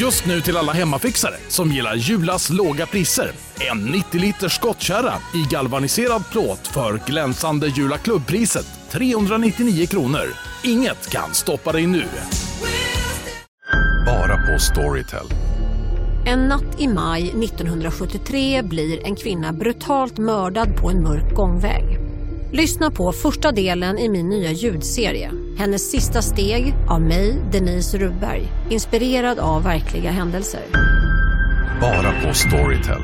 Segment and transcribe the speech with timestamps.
[0.00, 3.30] Just nu till alla hemmafixare som gillar Julas låga priser.
[3.70, 10.26] En 90 liters skottkärra i galvaniserad plåt för glänsande Jula klubbpriset 399 kronor.
[10.64, 12.04] Inget kan stoppa dig nu.
[14.06, 15.26] Bara på Storytel.
[16.26, 21.98] En natt i maj 1973 blir en kvinna brutalt mördad på en mörk gångväg.
[22.52, 25.45] Lyssna på första delen i min nya ljudserie.
[25.56, 28.48] Hennes sista steg av mig, Denise Rubberg.
[28.70, 30.62] Inspirerad av verkliga händelser.
[31.80, 33.02] Bara på Storytel.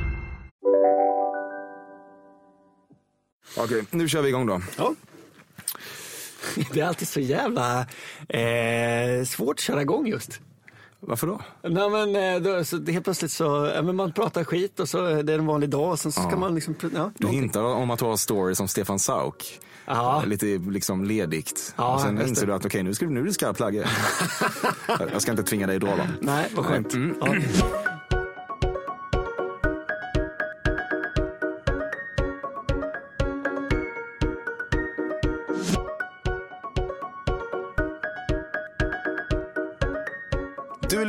[3.56, 4.60] Okej, nu kör vi igång då.
[4.78, 4.94] Ja.
[6.72, 7.80] Det är alltid så jävla
[8.28, 10.40] eh, svårt att köra igång just.
[11.00, 11.40] Varför då?
[11.62, 14.88] Nej, men, eh, då, så det helt plötsligt så, ja, men man pratar skit och
[14.88, 16.36] så är det en vanlig dag och sen så ska Ja.
[16.36, 19.60] man liksom, ja, Du hintar om att du har story som Stefan Sauk.
[19.86, 20.22] Ja.
[20.26, 21.74] Lite liksom ledigt.
[21.76, 23.88] Ja, och sen inser du att okej, nu, ska, nu är det skarpt läge.
[25.12, 26.08] Jag ska inte tvinga dig att dra dem.
[26.20, 26.94] Nej, vad skönt.
[26.94, 27.16] Mm.
[27.20, 27.34] Ja.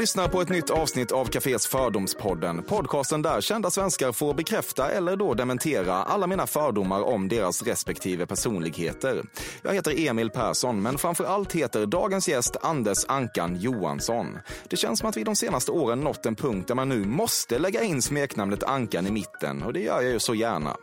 [0.03, 2.63] Lyssnar på ett nytt avsnitt av Cafés Fördomspodden.
[2.63, 8.25] Podcasten där kända svenskar får bekräfta eller då dementera alla mina fördomar om deras respektive
[8.25, 9.23] personligheter.
[9.61, 14.37] Jag heter Emil Persson, men framför allt heter dagens gäst Anders Ankan Johansson.
[14.69, 17.59] Det känns som att vi de senaste åren nått en punkt där man nu måste
[17.59, 20.77] lägga in smeknamnet Ankan i mitten och det gör jag ju så gärna.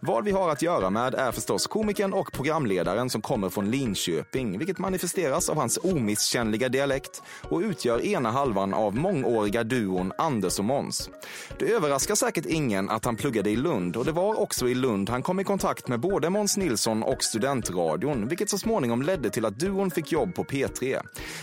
[0.00, 4.58] Vad vi har att göra med är förstås komikern och programledaren som kommer från Linköping,
[4.58, 10.64] vilket manifesteras av hans omisskännliga dialekt och utgör ena halvan av mångåriga duon Anders och
[10.64, 11.10] Måns.
[11.58, 15.10] Det överraskar säkert ingen att han pluggade i Lund och det var också i Lund
[15.10, 19.44] han kom i kontakt med både Måns Nilsson och Studentradion, vilket så småningom ledde till
[19.44, 21.00] att duon fick jobb på P3.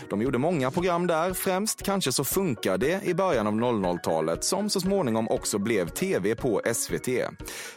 [0.09, 4.69] De gjorde många program där, främst Kanske så funkar det i början av 00-talet, som
[4.69, 7.07] så småningom också blev tv på SVT.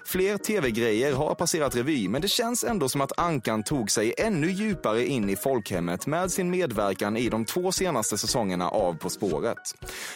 [0.04, 4.50] Fler tv-grejer har passerat revy, men det känns ändå som att Ankan tog sig ännu
[4.50, 9.29] djupare in i folkhemmet med sin medverkan i de två senaste säsongerna av På spåret.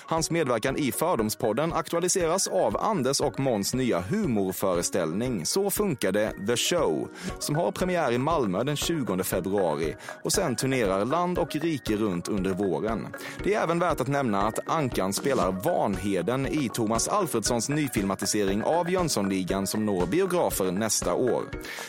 [0.06, 6.56] Hans medverkan i Fördomspodden aktualiseras av Anders och Måns nya humorföreställning Så funkar det, The
[6.56, 7.08] Show,
[7.38, 12.28] som har premiär i Malmö den 20 februari och sen turnerar land och rike runt
[12.28, 13.06] under våren.
[13.44, 18.91] Det är även värt att nämna att Ankan spelar Vanheden i Thomas Alfredssons nyfilmatisering av
[18.91, 21.44] Jönssonligan som når biografer nästa år.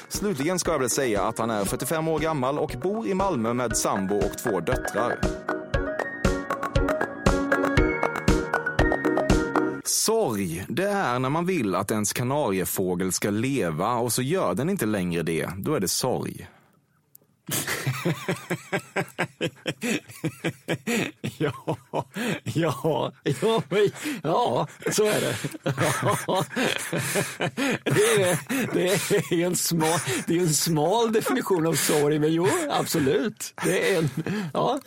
[0.10, 3.54] Slutligen ska jag väl säga att han är 45 år gammal och bor i Malmö
[3.54, 5.20] med sambo och två döttrar.
[10.06, 14.70] Sorg, det är när man vill att ens kanariefågel ska leva och så gör den
[14.70, 15.50] inte längre det.
[15.58, 16.48] Då är det sorg.
[21.38, 21.78] Ja,
[22.44, 23.62] ja, ja,
[24.24, 25.36] ja, så är det.
[26.28, 26.46] Ja.
[27.84, 32.48] Det, är, det är en smal, det är en smal definition av sorg, men jo,
[32.70, 33.54] absolut.
[33.64, 34.10] Det är en,
[34.54, 34.80] ja.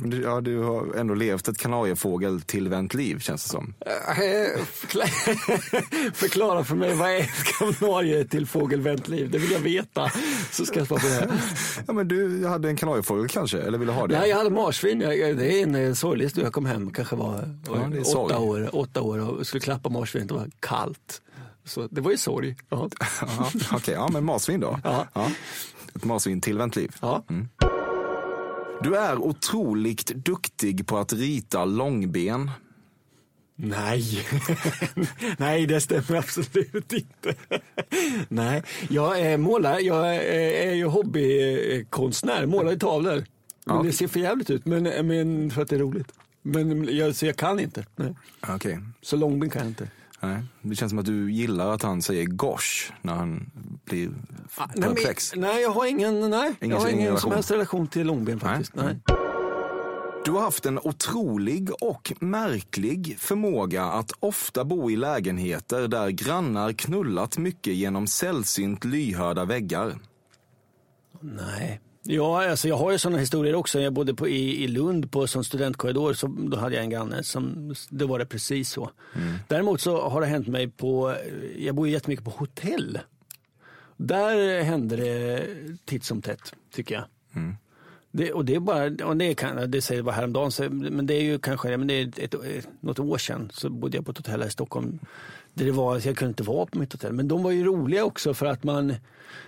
[0.00, 3.74] Men Ja, du har ändå levt ett kanariefågel tillvänt liv känns det som.
[3.86, 5.06] Eh, förkla-
[6.14, 9.30] Förklara för mig, vad är ett kanarie till fågelvänt liv?
[9.30, 10.10] Det vill jag veta,
[10.50, 11.30] så ska jag svara på det här.
[11.86, 14.18] Ja, men du hade en kanariefågel kanske, eller ville ha det?
[14.18, 15.00] Nej, jag hade marsvin.
[15.00, 16.46] Jag- Det är en eh, sorglig historia.
[16.46, 20.28] Jag kom hem, kanske var Ja, åtta, år, åtta år och skulle klappa marsvinet.
[20.28, 21.22] Det var kallt.
[21.64, 22.56] Så det var ju sorg.
[22.68, 22.88] Ja.
[23.20, 24.80] Ja, Okej, ja men marsvin då.
[24.84, 25.06] Ja.
[25.94, 26.92] Ett marsvin tillvänt liv.
[27.00, 27.24] Ja.
[28.82, 32.50] Du är otroligt duktig på att rita långben.
[33.56, 34.02] Nej,
[35.38, 37.34] nej det stämmer absolut inte.
[38.28, 40.20] nej, jag är målare, jag är,
[40.68, 43.24] är ju hobbykonstnär, målar i tavlor.
[43.64, 43.82] Men Ja.
[43.82, 46.12] det ser för jävligt ut, men, men för att det är roligt.
[46.42, 47.86] Men jag, så jag kan inte.
[47.96, 48.14] Nej.
[48.48, 48.78] Okej.
[49.02, 49.88] Så långben kan jag inte.
[50.20, 50.42] Nej.
[50.62, 53.50] Det känns som att du gillar att han säger gosh när han
[53.84, 54.10] blir
[54.56, 55.32] Ah, nej, perplex.
[55.36, 57.20] nej, jag har ingen, nej, Ingen- jag har ingen ingen relation.
[57.20, 58.74] som helst relation till långben faktiskt.
[58.74, 58.84] Nej.
[58.86, 59.16] Nej.
[60.24, 66.72] Du har haft en otrolig och märklig förmåga att ofta bo i lägenheter där grannar
[66.72, 69.98] knullat mycket genom sällsynt lyhörda väggar.
[71.20, 71.80] Nej.
[72.10, 73.80] Ja, alltså jag har ju sådana historier också.
[73.80, 77.22] Jag bodde på, i, i Lund på som studentkorridor, så då hade jag en granne
[77.22, 78.90] som, det var det precis så.
[79.48, 81.14] Däremot så har det hänt mig på,
[81.58, 82.98] jag bor ju jättemycket på hotell.
[83.96, 85.46] Där händer det
[85.84, 87.04] titt som tätt, tycker jag.
[88.10, 91.06] Det, och det är bara, och det, kan, det säger jag bara häromdagen, så, men
[91.06, 94.04] det är ju kanske men det är ett, ett, något år sedan så bodde jag
[94.04, 94.98] på ett hotell här i Stockholm.
[95.54, 97.12] Där det var, jag kunde inte vara på mitt hotell.
[97.12, 98.94] Men de var ju roliga också för att man,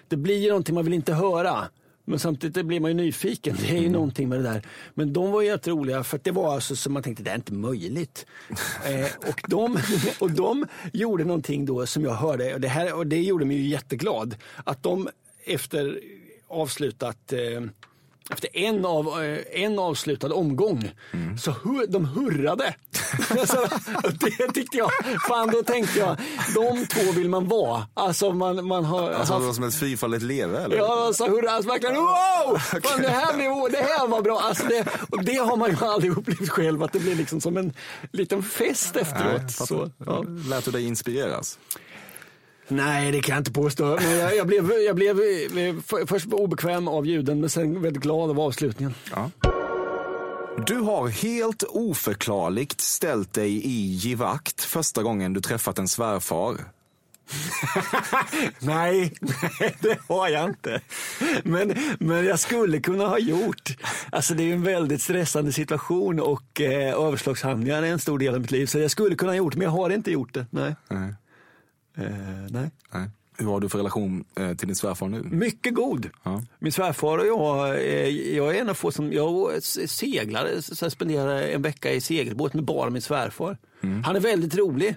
[0.08, 1.68] det blir ju någonting man vill inte höra.
[2.10, 3.56] Men samtidigt blir man ju nyfiken.
[3.60, 3.92] Det är ju Mm.
[3.92, 4.62] någonting med det där.
[4.94, 7.34] Men de var ju helt roliga för det var alltså som man tänkte, det är
[7.34, 8.26] inte möjligt.
[8.86, 9.78] eh, och, de,
[10.18, 13.56] och de gjorde någonting då som jag hörde och det, här, och det gjorde mig
[13.56, 14.36] ju jätteglad.
[14.64, 15.08] Att de
[15.44, 16.00] efter
[16.48, 17.40] avslutat eh,
[18.32, 20.91] efter en, av, eh, en avslutad omgång
[21.41, 22.75] så hu, de hurrade.
[23.31, 23.69] alltså,
[24.21, 24.91] det tyckte jag,
[25.29, 26.17] fan då tänkte jag,
[26.55, 27.87] de två vill man vara.
[27.94, 30.77] Alltså man, man har Alltså, det haft som ett fyrfaldigt leve eller?
[30.77, 32.59] Ja, alltså, hurra, alltså verkligen wow!
[32.82, 34.41] Fan, det, här blev, det här var bra.
[34.41, 37.56] Alltså, det, och det har man ju aldrig upplevt själv, att det blir liksom som
[37.56, 37.73] en
[38.12, 39.53] liten fest Nej, efteråt.
[39.53, 39.67] fattar.
[39.67, 40.25] så, ja.
[40.50, 41.59] Lät du dig inspireras?
[42.70, 43.84] Nej, det kan jag inte påstå.
[43.84, 48.02] Men jag, jag blev, jag blev eh, för, först obekväm av ljuden, men sen väldigt
[48.02, 48.94] glad av avslutningen.
[49.11, 49.31] Ja.
[50.67, 56.56] Du har helt oförklarligt ställt dig i givakt första gången du träffat en svärfar.
[58.58, 60.81] Nej, nej, det har jag inte.
[61.44, 63.76] Men, men jag skulle kunna ha gjort.
[64.12, 68.40] Alltså det är en väldigt stressande situation och eh, överslagshandlingar är en stor del av
[68.40, 68.67] mitt liv.
[68.67, 70.46] Så jag skulle kunna ha gjort men jag har inte gjort det.
[70.50, 70.76] Nej.
[70.88, 71.14] Nej.
[71.96, 72.04] Eh,
[72.50, 72.70] nej.
[72.92, 73.10] Nej.
[73.38, 75.22] Hur har du för relation eh, till din svärfar nu?
[75.22, 76.10] Mycket god.
[76.22, 76.42] Ja.
[76.58, 80.92] Min svärfar och jag, eh, jag är en av få som, jag seglar, så jag
[80.92, 83.58] spenderar en vecka i segelbåt med bara min svärfar.
[84.04, 84.96] Han är väldigt rolig.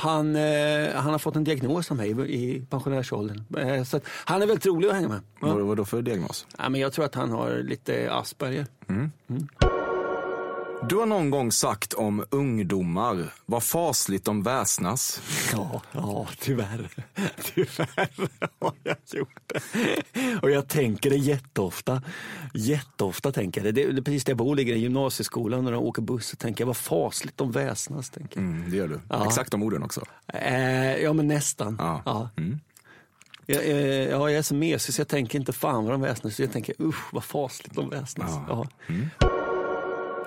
[0.00, 3.84] Han, eh, han har fått en diagnos av mig i pensionärsåldern.
[3.84, 5.20] Så han är väldigt rolig att hänga med.
[5.40, 5.54] Ja.
[5.54, 6.46] Vad, vad då för diagnos?
[6.58, 8.66] Ja, men jag tror att han har lite Asperger.
[10.88, 15.22] Du har någon gång sagt om ungdomar, vad fasligt de väsnas.
[15.52, 16.88] Ja, ja tyvärr.
[17.54, 18.08] Tyvärr
[18.60, 20.38] har jag gjort det.
[20.42, 22.02] Och jag tänker det jätteofta.
[22.54, 23.84] Jätteofta tänker jag det.
[23.92, 26.26] Det är precis där jag bor, ligger i gymnasieskolan när de åker buss.
[26.26, 28.10] Så tänker jag vad fasligt de väsnas.
[28.10, 28.48] Tänker jag.
[28.48, 29.00] Mm, det gör du.
[29.08, 29.26] Ja.
[29.26, 30.04] Exakt de orden också.
[30.34, 31.76] Eh, ja, men nästan.
[31.78, 32.02] Ja.
[32.04, 32.30] Ja.
[32.36, 32.60] Mm.
[33.46, 36.40] Jag, eh, ja, jag är så mesig så jag tänker inte fan vad de väsnas.
[36.40, 38.30] Jag tänker usch vad fasligt de väsnas.
[38.48, 38.66] Ja.
[39.18, 39.39] Ja.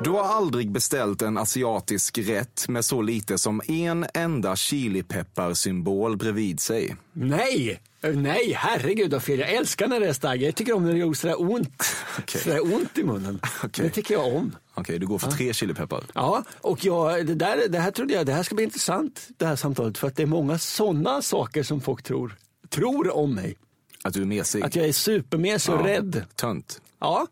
[0.01, 6.59] Du har aldrig beställt en asiatisk rätt med så lite som en enda chilipepparsymbol bredvid
[6.59, 6.95] sig.
[7.13, 7.81] Nej!
[8.13, 9.39] Nej, herregud vad fel.
[9.39, 10.43] Jag älskar när det är starkt.
[10.43, 11.83] Jag tycker om när det gör sådär ont.
[12.19, 12.41] Okej.
[12.41, 13.39] Sådär ont i munnen.
[13.63, 13.85] Okej.
[13.85, 14.55] Det tycker jag om.
[14.73, 16.03] Okej, du går för tre chilipeppar.
[16.13, 19.45] Ja, och jag, det, där, det här trodde jag, det här ska bli intressant det
[19.45, 19.97] här samtalet.
[19.97, 22.35] För att det är många sådana saker som folk tror,
[22.69, 23.55] tror om mig.
[24.03, 24.63] Att du är mesig.
[24.63, 25.87] Att jag är supermesig och Ja.
[25.87, 26.25] rädd.
[26.35, 26.81] Tönt.
[26.99, 27.27] Ja,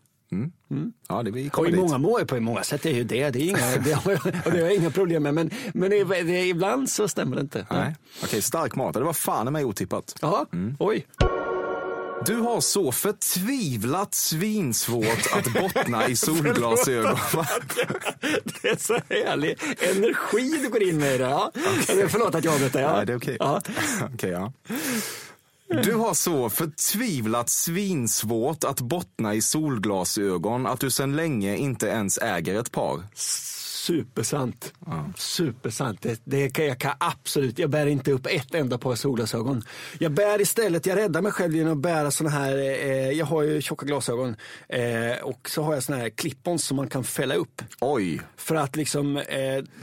[1.10, 3.30] Ja, det och i många, må- på många sätt är ju det.
[3.30, 4.14] Det, är inga, det, har,
[4.46, 5.34] och det har jag inga problem med.
[5.34, 5.94] Men, men
[6.30, 7.66] ibland så stämmer det inte.
[7.72, 7.96] Nej.
[8.24, 8.94] Okej, stark mat.
[8.94, 10.16] Det var fan mig otippat.
[10.22, 10.46] Ja,
[10.80, 11.08] oj.
[12.26, 17.18] Du har så förtvivlat svinsvårt att bottna i solglasögon.
[18.62, 21.24] Det är så härlig energi du går in med i det.
[21.24, 21.52] Ja.
[21.90, 22.82] Eller Förlåt att jag avbröt dig.
[22.82, 22.96] Ja.
[22.96, 23.38] Nej, det är okej.
[23.40, 23.62] Ja.
[24.14, 24.54] Okej, ja.
[25.72, 32.18] Du har så förtvivlat svinsvårt att bottna i solglasögon att du sedan länge inte ens
[32.18, 33.04] äger ett par.
[33.82, 34.74] Supersant.
[35.18, 36.02] Supersant.
[36.02, 39.62] Det, det kan, jag kan absolut, jag bär inte upp ett enda par solglasögon.
[40.00, 43.42] Jag bär istället, jag räddar mig själv genom att bära såna här, eh, jag har
[43.42, 44.36] ju tjocka glasögon
[44.70, 47.62] eh, och så har jag såna här klippons som man kan fälla upp.
[47.80, 48.22] Oj.
[48.38, 49.24] För att liksom, eh,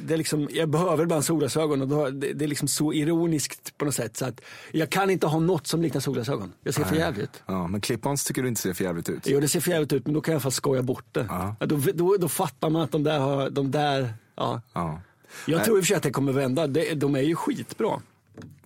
[0.02, 3.78] det är liksom, jag behöver ibland solglasögon och då, det, det är liksom så ironiskt
[3.78, 4.16] på något sätt.
[4.16, 4.40] Så att
[4.72, 6.52] jag kan inte ha något som liknar solglasögon.
[6.62, 7.42] Jag ser för jävligt ut.
[7.46, 9.22] Ja, men clip-ons tycker du inte ser för jävligt ut.
[9.24, 11.06] Jo, det ser för jävligt ut, men då kan jag i alla fall skoja bort
[11.12, 11.26] det.
[11.28, 11.56] Ja.
[11.60, 13.87] Ja, Då, då, då fattar man att de där, har, de där
[14.34, 14.60] ja.
[14.72, 15.00] Ja.
[15.46, 15.64] Jag Nej.
[15.64, 16.66] tror i och för sig att det kommer vända.
[16.66, 18.00] De, de är ju skitbra.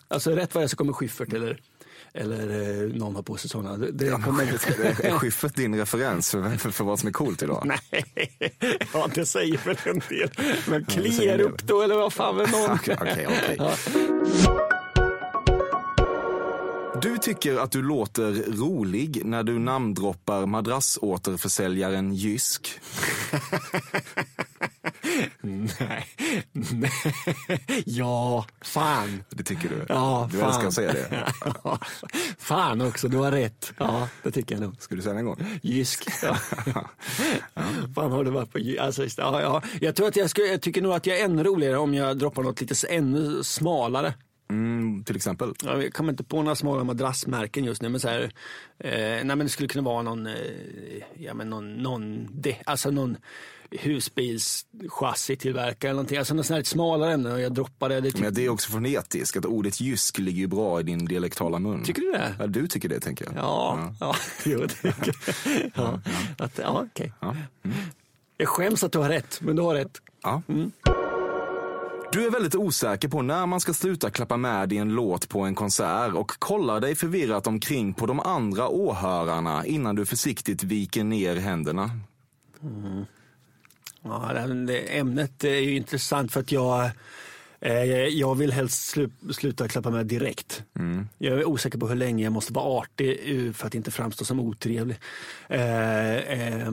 [0.08, 1.61] Alltså rätt vad det är så kommer Schyffert eller,
[2.14, 2.49] eller
[2.82, 3.76] eh, någon ha på sig sådana.
[3.76, 4.42] Det, det kommer...
[4.42, 7.62] Är Schyffert din referens för, för, för vad som är coolt idag?
[7.64, 8.04] Nej,
[8.92, 10.30] ja det säger väl en del.
[10.68, 12.70] Men kliar upp då eller vad fan väl någon.
[12.70, 13.56] Okej, okej.
[13.58, 13.75] Ja.
[17.02, 22.80] Du tycker att du låter rolig när du namndroppar madrassåterförsäljaren Jysk.
[25.40, 26.06] Nej,
[26.52, 26.82] nej.
[27.87, 29.25] Ja, fan.
[29.30, 29.87] Det tycker du?
[29.88, 30.49] Ja, du fan.
[30.49, 31.32] älskar att säga det.
[31.64, 31.78] Ja,
[32.38, 33.73] fan också, du har rätt.
[33.78, 34.82] Ja, det tycker jag nog.
[34.82, 35.59] Ska du säga det en gång?
[35.62, 36.09] Jysk.
[36.75, 36.90] Ja.
[37.94, 39.62] Fan har du varit på alltså, ja, ja.
[39.80, 42.18] Jag tror att jag, skulle, jag tycker nog att jag är ännu roligare om jag
[42.18, 44.14] droppar något lite ännu smalare.
[44.50, 45.54] Mm, till exempel.
[45.64, 48.23] Jag kommer inte på några smala madrassmärken just nu men så här,
[48.78, 50.35] eh, nej men det skulle kunna vara någon, eh,
[51.18, 53.16] ja men någon, någon, de, alltså någon
[53.79, 56.19] husbilschassitillverkare eller någonting.
[56.19, 58.21] Alltså något sånt här smalare ämne och jag droppar det.
[58.21, 61.85] Men det är också fonetiskt, att ordet jysk ligger ju bra i din dialektala mun.
[61.85, 62.35] Tycker du det?
[62.38, 63.35] Ja, du tycker det, tänker jag.
[63.37, 64.17] Ja, ja.
[64.45, 65.14] jo, det tycker jag.
[65.75, 66.00] Ja,
[66.38, 67.12] att, ja, okej.
[67.21, 67.37] Ja.
[68.37, 70.00] Jag skäms att du har rätt, men du har rätt.
[70.23, 70.43] Ja.
[72.12, 75.41] Du är väldigt osäker på när man ska sluta klappa med i en låt på
[75.41, 81.05] en konsert och kollar dig förvirrat omkring på de andra åhörarna innan du försiktigt viker
[81.05, 81.91] ner händerna.
[82.62, 83.05] Mm.
[84.02, 84.32] Ja,
[84.88, 86.90] ämnet är ju intressant för att jag,
[87.61, 90.62] eh, jag vill helst slu, sluta klappa med direkt.
[90.78, 91.09] Mm.
[91.18, 94.40] Jag är osäker på hur länge jag måste vara artig för att inte framstå som
[94.40, 94.97] otrevlig.
[95.49, 96.73] Eh, eh,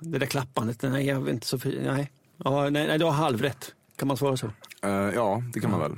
[0.00, 1.58] det där klappandet, nej, jag är inte så...
[1.64, 2.10] Nej,
[2.44, 3.74] ja, nej, nej, du har halvrätt.
[3.96, 4.50] Kan man svara så?
[5.14, 5.92] Ja, det kan man väl.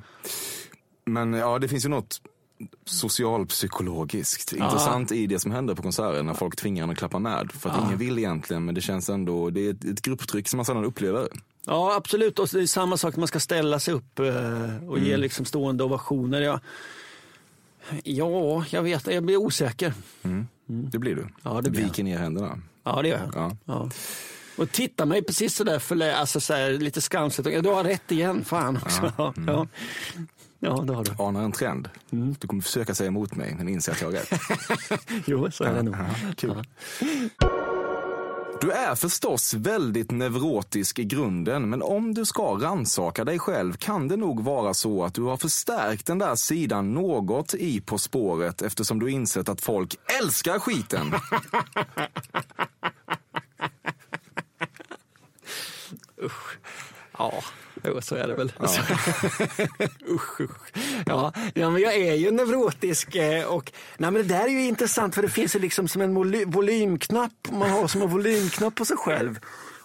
[1.05, 2.21] Men ja, det finns ju något
[2.85, 7.53] socialpsykologiskt intressant i det som händer på konserter när folk tvingar en att klappa med.
[7.53, 7.87] För att ja.
[7.87, 10.85] ingen vill egentligen, men det känns ändå, det är ett, ett grupptryck som man sedan
[10.85, 11.29] upplever.
[11.67, 12.39] Ja, absolut.
[12.39, 15.21] Och det är samma sak, man ska ställa sig upp eh, och ge mm.
[15.21, 16.41] liksom stående ovationer.
[16.41, 16.61] Ja.
[18.05, 19.95] ja, jag vet, jag blir osäker.
[20.23, 20.47] Mm.
[20.69, 20.91] Mm.
[20.91, 21.29] Det blir du.
[21.43, 22.59] Ja, det blir Viker ner händerna.
[22.85, 23.35] Ja, det gör jag.
[23.35, 23.57] Ja.
[23.65, 23.91] Ja.
[24.57, 27.45] Och titta mig precis sådär, för, alltså sådär, lite skamset.
[27.45, 29.13] Du har rätt igen, fan också.
[29.17, 29.69] Ja, mm.
[30.61, 30.83] Ja.
[30.87, 31.23] det har du.
[31.23, 31.89] Anar en trend.
[32.11, 32.37] Mm.
[32.41, 34.33] Du kommer försöka säga emot mig, men inser att jag har rätt.
[35.27, 35.97] jo, så är det nog.
[36.37, 36.65] Kul.
[38.61, 44.09] Du är förstås väldigt neurotisk i grunden, men om du ska ransaka dig själv kan
[44.09, 48.63] det nog vara så att du har förstärkt den där sidan något i På spåret
[48.63, 51.13] eftersom du insett att folk älskar skiten.
[56.23, 56.59] Usch.
[57.19, 57.33] Ja,
[57.85, 58.53] jo, så är det väl.
[58.59, 58.69] Ja.
[60.09, 60.73] usch, usch.
[61.07, 64.67] Ja, ja, men jag är ju neurotisk eh, och nej, men det där är ju
[64.67, 66.15] intressant för det finns ju liksom som en
[66.51, 69.39] volymknapp, man har som en volymknapp på sig själv.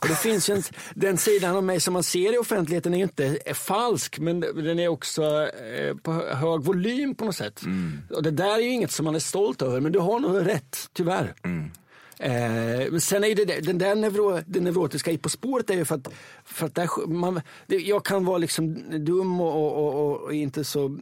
[0.06, 2.98] Och det finns ju en, den sidan av mig som man ser i offentligheten är
[2.98, 7.64] inte är falsk, men den är också eh, på hög volym på något sätt.
[7.64, 8.00] Mm.
[8.10, 10.48] Och det där är ju inget som man är stolt över, men du har nog
[10.48, 11.34] rätt, tyvärr.
[11.44, 11.72] Mm.
[12.20, 15.96] Eh, sen är det, den där neuro, det neurotiska i På spåret är ju för
[15.96, 16.08] att,
[16.46, 20.64] för att där, man, det, jag kan vara liksom dum och, och, och, och, inte
[20.64, 20.98] så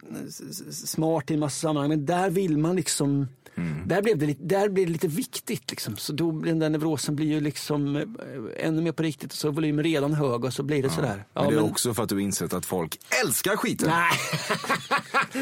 [0.72, 3.88] smart i en massa sammanhang, men där vill man liksom Mm.
[3.88, 5.70] Där, blev det, där blev det lite viktigt.
[5.70, 5.98] Liksom.
[5.98, 8.04] Så då blir den där neurosen blir ju liksom eh,
[8.58, 9.32] ännu mer på riktigt.
[9.32, 10.96] Och så volymen redan hög och så blir det ja.
[10.96, 11.26] sådär.
[11.34, 11.72] Ja, men det är men...
[11.72, 13.90] också för att du insett att folk älskar skiten.
[13.90, 14.12] Nej.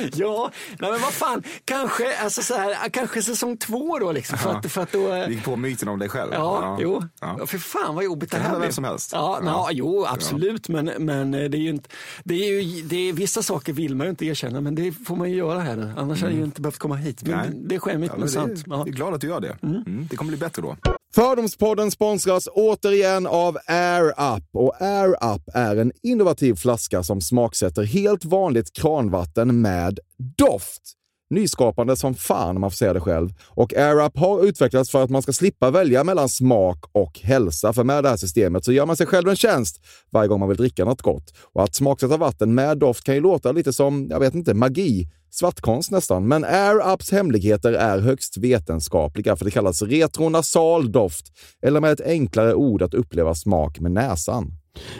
[0.13, 1.43] ja, nej, men vad fan.
[1.65, 4.11] Kanske, alltså så här, kanske säsong två då.
[4.11, 5.13] Liksom, för att, för att då...
[5.13, 6.31] Eh, Gick på myten om dig själv.
[6.33, 6.77] Ja, ja.
[6.81, 7.03] jo.
[7.21, 7.45] Ja.
[7.45, 8.61] För fan vad jobbigt det här blev.
[8.61, 9.11] vem som helst.
[9.13, 9.51] Ja, ja.
[9.51, 10.69] Na, jo, absolut.
[10.69, 11.89] Men, men eh, det är ju inte...
[12.23, 15.15] Det är ju, det är, vissa saker vill man ju inte erkänna, men det får
[15.15, 15.93] man ju göra här.
[15.97, 16.09] Annars mm.
[16.09, 17.23] hade jag ju inte behövt komma hit.
[17.23, 17.49] Men nej.
[17.53, 18.63] det sker mitt ja, sant.
[18.67, 19.57] Jag är glad att du gör det.
[19.63, 19.83] Mm.
[19.87, 20.77] Mm, det kommer bli bättre då.
[21.15, 24.43] Fördomspodden sponsras återigen av Air Up.
[24.53, 29.99] Och Air Up är en innovativ flaska som smaksätter helt vanligt kranvatten med
[30.37, 30.95] doft.
[31.31, 33.29] Nyskapande som fan om man får säga det själv.
[33.47, 37.73] Och AirUp har utvecklats för att man ska slippa välja mellan smak och hälsa.
[37.73, 40.49] För med det här systemet så gör man sig själv en tjänst varje gång man
[40.49, 41.33] vill dricka något gott.
[41.53, 45.07] Och att smaksätta vatten med doft kan ju låta lite som, jag vet inte, magi
[45.31, 46.27] svartkonst nästan.
[46.27, 51.25] Men Air Ups hemligheter är högst vetenskapliga för det kallas retronasal doft,
[51.61, 54.51] eller med ett enklare ord att uppleva smak med näsan.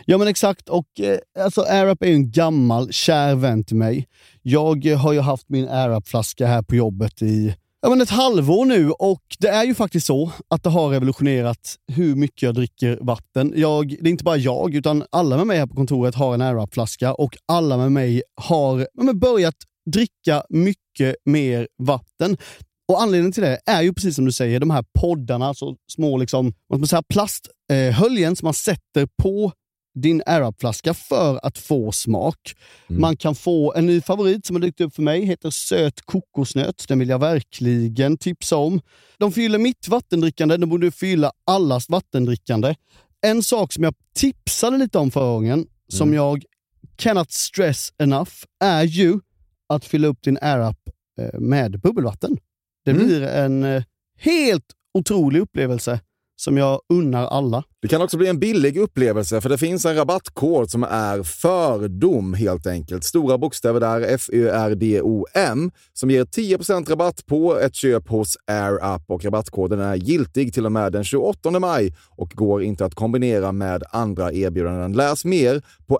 [0.06, 4.08] Ja men exakt, och eh, alltså AirUp är ju en gammal kär vän till mig.
[4.42, 8.66] Jag eh, har ju haft min AirUp-flaska här på jobbet i ja, men ett halvår
[8.66, 13.00] nu och det är ju faktiskt så att det har revolutionerat hur mycket jag dricker
[13.02, 13.54] vatten.
[13.56, 16.42] Jag, det är inte bara jag, utan alla med mig här på kontoret har en
[16.42, 22.38] AirUp-flaska och alla med mig har ja, börjat dricka mycket mer vatten.
[22.88, 26.18] Och Anledningen till det är ju precis som du säger, de här poddarna, alltså små
[26.18, 29.52] liksom, vad man säga, plasthöljen som man sätter på
[29.96, 32.56] din Arab-flaska för att få smak.
[32.90, 33.02] Mm.
[33.02, 36.86] Man kan få en ny favorit som har dykt upp för mig, heter söt kokosnöt.
[36.88, 38.82] Den vill jag verkligen tipsa om.
[39.18, 42.76] De fyller mitt vattendrickande, de borde fylla allas vattendrickande.
[43.22, 45.68] En sak som jag tipsade lite om förra gången, mm.
[45.88, 46.44] som jag
[46.96, 48.32] cannot stress enough,
[48.64, 49.20] är ju
[49.72, 50.78] att fylla upp din AirUp
[51.20, 52.38] eh, med bubbelvatten.
[52.86, 53.06] Det mm.
[53.06, 53.84] blir en eh,
[54.18, 56.00] helt otrolig upplevelse
[56.42, 57.64] som jag unnar alla.
[57.82, 62.34] Det kan också bli en billig upplevelse för det finns en rabattkod som är FÖRDOM
[62.34, 63.04] helt enkelt.
[63.04, 69.80] Stora bokstäver där, F-Ö-R-D-O-M, som ger 10% rabatt på ett köp hos AirUp och rabattkoden
[69.80, 74.34] är giltig till och med den 28 maj och går inte att kombinera med andra
[74.34, 74.94] erbjudanden.
[74.94, 76.00] Läs mer på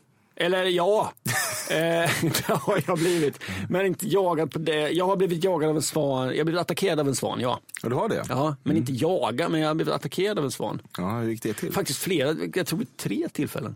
[0.41, 1.13] eller ja.
[1.69, 1.75] eh,
[2.21, 3.39] det har jag blivit.
[3.69, 4.89] Men inte jagad på det.
[4.89, 6.29] Jag har blivit jagad av en svan.
[6.29, 7.59] Jag har blivit attackerad av en svan, ja.
[7.83, 8.23] Ja, du har det?
[8.29, 10.81] ja men inte jagad, men jag har blivit attackerad av en svan.
[10.97, 11.73] Ja, hur gick det till?
[11.73, 13.75] Faktiskt flera, jag tror tre tillfällen.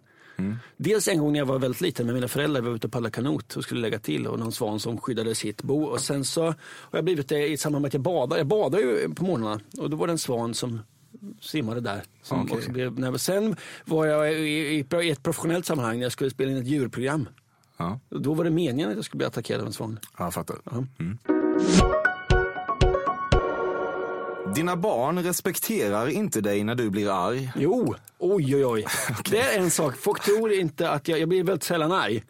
[0.78, 2.94] Dels en gång när jag var väldigt liten med mina föräldrar, vi var ute och
[2.94, 5.84] paddlade kanot och skulle lägga till och någon svan som skyddade sitt bo.
[5.84, 6.56] Och sen så har
[6.92, 8.38] jag blivit det i samband med att jag badar.
[8.38, 10.80] Jag badar ju på morgnarna och då var det en svan som
[11.42, 12.04] simmade där.
[12.22, 12.58] Som Okej.
[12.58, 16.52] också blev, när, sen var jag i, i, ett professionellt sammanhang när jag skulle spela
[16.52, 17.30] in ett djurprogram.
[17.78, 20.00] Ja, Då var det meningen att jag skulle bli attackerad av en svan.
[20.18, 20.58] jag fattar.
[20.64, 20.84] Ja.
[24.56, 27.52] Dina barn respekterar inte dig när du blir arg.
[27.56, 28.86] Jo, oj oj oj.
[29.32, 29.96] Det är en sak.
[29.98, 32.24] Folk tror inte att jag, jag blir väldigt sällan arg.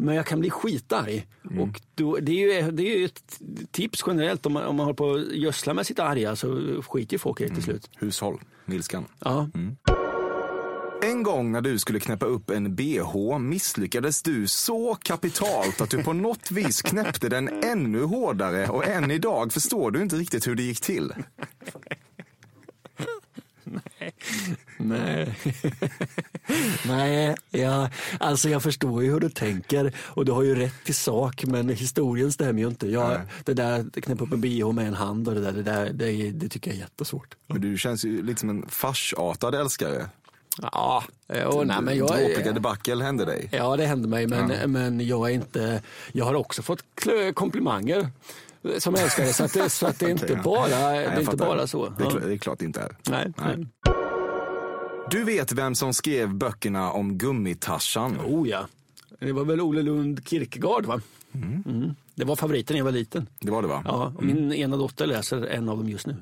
[0.00, 1.26] Men jag kan bli skitarg.
[1.60, 4.84] Och då, det, är ju, det är ju ett tips generellt om man, om man
[4.84, 7.90] håller på att gödsla med sitt arga så skiter ju folk i det till slut.
[7.96, 9.04] Hushåll, Nilskan.
[9.18, 9.48] Ja.
[11.02, 16.02] En gång när du skulle knäppa upp en bh misslyckades du så kapitalt att du
[16.02, 20.54] på något vis knäppte den ännu hårdare och än idag förstår du inte riktigt hur
[20.54, 21.12] det gick till.
[24.76, 25.38] Nej.
[26.86, 30.92] Nej, ja, alltså jag förstår ju hur du tänker och du har ju rätt i
[30.92, 32.88] sak men historien stämmer ju inte.
[32.88, 35.90] Jag, det där knäppa upp en bh med en hand och det där, det, där
[35.92, 37.34] det, det tycker jag är jättesvårt.
[37.46, 40.08] Men du känns ju lite som en farsartad älskare.
[40.72, 42.08] Ja, oh, nej, men jag...
[42.08, 43.48] Dråpliga debacle hände dig.
[43.52, 44.66] Ja, det hände mig, men, Ja.
[44.66, 45.82] men jag är inte...
[46.12, 46.84] Jag har också fått
[47.34, 48.10] komplimanger
[48.78, 51.66] som älskare, så att det, så att det är inte bara, det är inte bara
[51.66, 51.88] så.
[51.88, 52.96] Det är, klart, det är klart det inte är.
[53.10, 53.32] Nej.
[53.36, 53.66] Nej.
[55.10, 58.18] Du vet vem som skrev böckerna om Gummitarsan?
[58.26, 58.66] Oh ja,
[59.18, 61.00] det var väl Ole Lund Kierkegaard va?
[61.32, 61.94] Mm.
[62.14, 63.26] Det var favoriten när jag var liten.
[63.40, 63.82] Det var det va?
[63.84, 66.16] Ja, och min ena dotter läser en av dem just nu.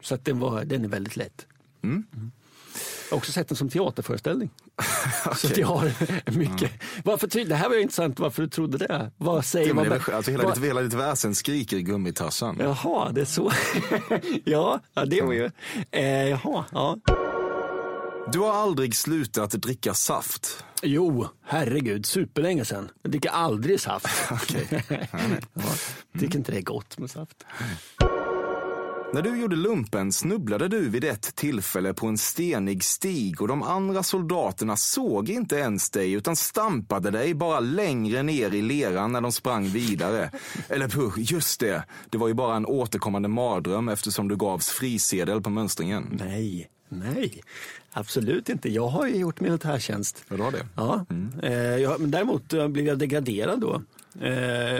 [0.00, 1.46] Så att den, var, den är väldigt lätt.
[1.82, 2.04] Mm.
[3.10, 4.50] Jag har också sett den som teaterföreställning.
[5.36, 5.92] Så att jag har
[6.38, 6.70] mycket.
[7.04, 9.10] Varför, ty- det här var intressant varför du trodde det.
[9.16, 9.98] Vad säger men man?
[10.06, 12.56] det alltså, hela, vad- ditt, hela ditt väsen skriker Gummitarsan.
[12.60, 13.52] Jaha, det är så.
[14.44, 15.50] ja, ja, det var ju.
[15.90, 16.96] Eh, jaha, ja.
[18.32, 20.64] Du har aldrig slutat dricka saft.
[20.82, 22.90] Jo, herregud, superlänge sedan.
[23.02, 24.06] Jag dricker aldrig saft.
[24.30, 24.84] Okej.
[25.54, 25.62] ja,
[26.20, 27.44] tycker inte det är gott med saft.
[29.12, 33.62] När du gjorde lumpen snubblade du vid ett tillfälle på en stenig stig och de
[33.62, 39.20] andra soldaterna såg inte ens dig utan stampade dig bara längre ner i leran när
[39.20, 40.30] de sprang vidare.
[40.68, 41.84] Eller puh, just det.
[42.10, 46.20] Det var ju bara en återkommande mardröm eftersom du gavs frisedel på mönstringen.
[46.24, 47.42] Nej, nej,
[47.92, 48.68] absolut inte.
[48.68, 50.24] Jag har ju gjort militärtjänst.
[50.28, 50.66] Ja, du har det?
[50.76, 51.06] Ja,
[51.42, 53.82] eh, jag, men däremot eh, blev jag degraderad då.
[54.20, 54.74] Eh,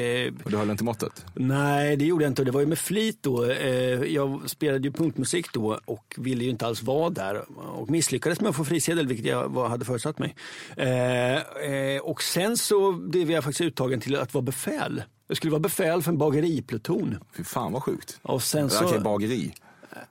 [0.00, 1.24] eh, Och du höll inte måttet?
[1.34, 2.44] nej, det gjorde jag inte.
[2.44, 3.44] Det var ju med flit då.
[3.44, 3.68] Eh,
[4.04, 7.44] jag spelade ju punktmusik då och ville ju inte alls vara där.
[7.58, 10.34] Och misslyckades med att få frisedel, vilket jag hade förutsatt mig.
[10.76, 15.02] Eh, och sen så blev jag faktiskt uttagen till att vara befäl.
[15.28, 17.18] Jag skulle vara befäl för en bageripluton.
[17.36, 18.18] Fy fan vad sjukt.
[18.22, 19.00] Och sen Okej, så...
[19.00, 19.52] bageri.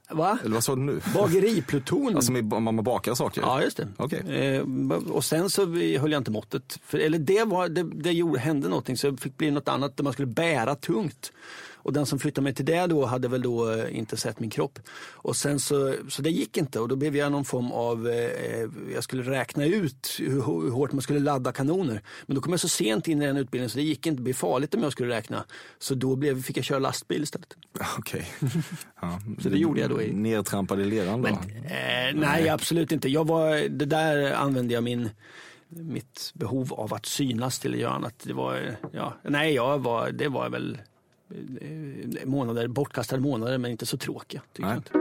[0.09, 0.37] Va?
[0.43, 1.01] Eller vad sa du nu?
[1.13, 2.15] Bageripluton.
[2.15, 3.41] Alltså med, man bakar saker?
[3.41, 3.87] Ja, just det.
[3.97, 4.55] Okej.
[4.55, 4.61] Eh,
[5.11, 6.79] och sen så höll jag inte måttet.
[6.85, 9.97] För, eller det, var, det, det gjorde, hände någonting så det fick bli något annat
[9.97, 11.31] där man skulle bära tungt.
[11.85, 14.49] Och den som flyttade mig till det då hade väl då eh, inte sett min
[14.49, 14.79] kropp.
[15.13, 18.69] Och sen så, så det gick inte och då blev jag någon form av, eh,
[18.93, 20.29] jag skulle räkna ut hur,
[20.61, 22.01] hur hårt man skulle ladda kanoner.
[22.25, 24.23] Men då kom jag så sent in i den utbildningen så det gick inte, det
[24.23, 25.45] blev farligt om jag skulle räkna.
[25.79, 27.53] Så då blev, fick jag köra lastbil istället.
[27.97, 28.27] Okej.
[29.01, 29.19] Ja.
[29.39, 31.27] Så det gjorde jag då i- Nertrampad i leran då?
[31.27, 31.35] Eh,
[32.15, 33.09] nej, absolut inte.
[33.09, 35.09] Jag var, det där använde jag min,
[35.69, 38.13] mitt behov av att synas till att göra annat.
[38.23, 40.79] Det var, ja, nej, jag var, det var väl eh,
[42.25, 44.41] månader, bortkastade månader men inte så tråkiga.
[44.53, 44.71] Tycker Nej.
[44.71, 44.91] jag inte.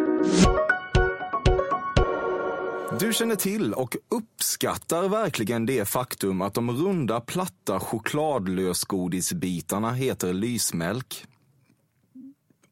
[3.01, 11.27] Du känner till och uppskattar verkligen det faktum att de runda platta chokladlösgodisbitarna heter lysmälk.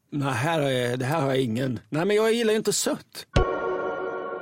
[0.09, 1.79] Nej, här är, det här har jag ingen.
[1.89, 3.27] Nej, men jag gillar ju inte sött.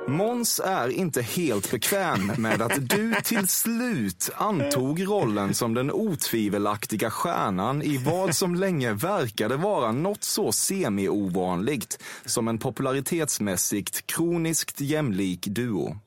[0.07, 7.09] Måns är inte helt bekväm med att du till slut antog rollen som den otvivelaktiga
[7.09, 15.45] stjärnan i vad som länge verkade vara något så semi-ovanligt som en popularitetsmässigt kroniskt jämlik
[15.45, 15.97] duo.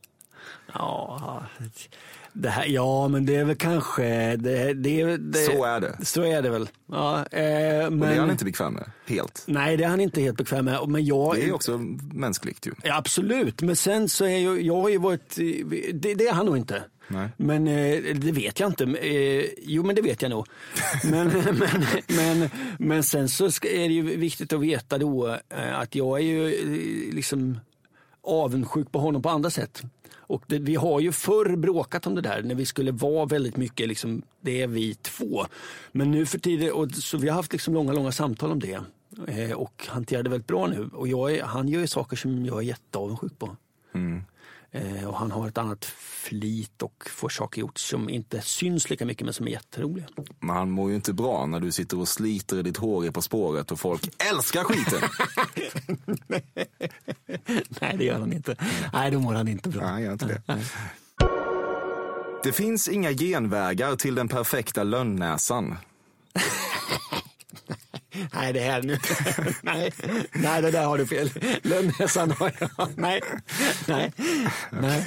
[0.73, 1.43] Ja,
[2.35, 4.37] det här, ja, men det är väl kanske...
[4.37, 6.05] Det, det, det, Så är det.
[6.05, 6.69] Så är det väl.
[6.91, 9.45] Ja, eh, men, Och det är han inte bekväm med, helt.
[9.47, 10.89] Nej, det är han inte helt bekväm med.
[10.89, 11.79] Men jag, Det är också
[12.13, 12.73] mänskligt ju.
[12.83, 15.37] Ja, absolut, men sen så är jag, jag har ju varit,
[15.93, 16.83] det, det är han nog inte.
[17.09, 17.29] Nej.
[17.37, 18.85] Men eh, det vet jag inte.
[18.85, 20.47] Eh, jo, men det vet jag nog.
[21.05, 25.95] Men, men, men, men sen så är det ju viktigt att veta då eh, att
[25.95, 26.51] jag är ju
[27.13, 27.59] liksom
[28.25, 29.83] avundsjuk på honom på andra sätt.
[30.27, 33.57] Och det, vi har ju förr bråkat om det där när vi skulle vara väldigt
[33.57, 35.47] mycket, liksom, det är vi två.
[35.93, 38.81] Men nu för tiden, och, så vi har haft liksom långa, långa samtal om det.
[39.29, 40.91] Eh, och hanterar det väldigt bra nu.
[40.93, 43.57] Och jag är, han gör ju saker som jag är jätteavundsjuk på.
[44.75, 49.07] Eh, och han har ett annat flit och får saker gjort som inte syns lika
[49.07, 50.07] mycket men som är jätteroliga.
[50.41, 53.11] Men han mår ju inte bra när du sitter och sliter i ditt hår i
[53.11, 55.01] På spåret och folk älskar skiten.
[57.81, 58.57] Nej, det gör han inte.
[58.93, 59.91] Nej, då mår han inte bra.
[59.91, 60.43] Nej, inte det.
[62.45, 65.79] Det finns inga genvägar till den perfekta lönnnäsan.
[68.35, 68.99] Nej, det här nu.
[69.63, 69.93] nej,
[70.33, 71.31] nej, det där har du fel.
[71.63, 72.89] Lönnäsan har jag.
[72.97, 73.21] Nej,
[73.89, 74.13] nej,
[74.71, 75.05] nej.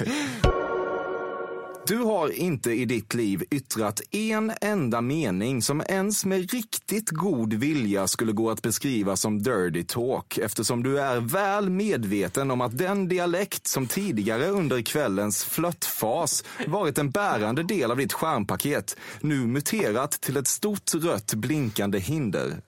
[1.88, 7.54] Du har inte i ditt liv yttrat en enda mening som ens med riktigt god
[7.54, 12.78] vilja skulle gå att beskriva som dirty talk eftersom du är väl medveten om att
[12.78, 19.46] den dialekt som tidigare under kvällens flörtfas varit en bärande del av ditt skärmpaket nu
[19.46, 22.60] muterat till ett stort rött blinkande hinder.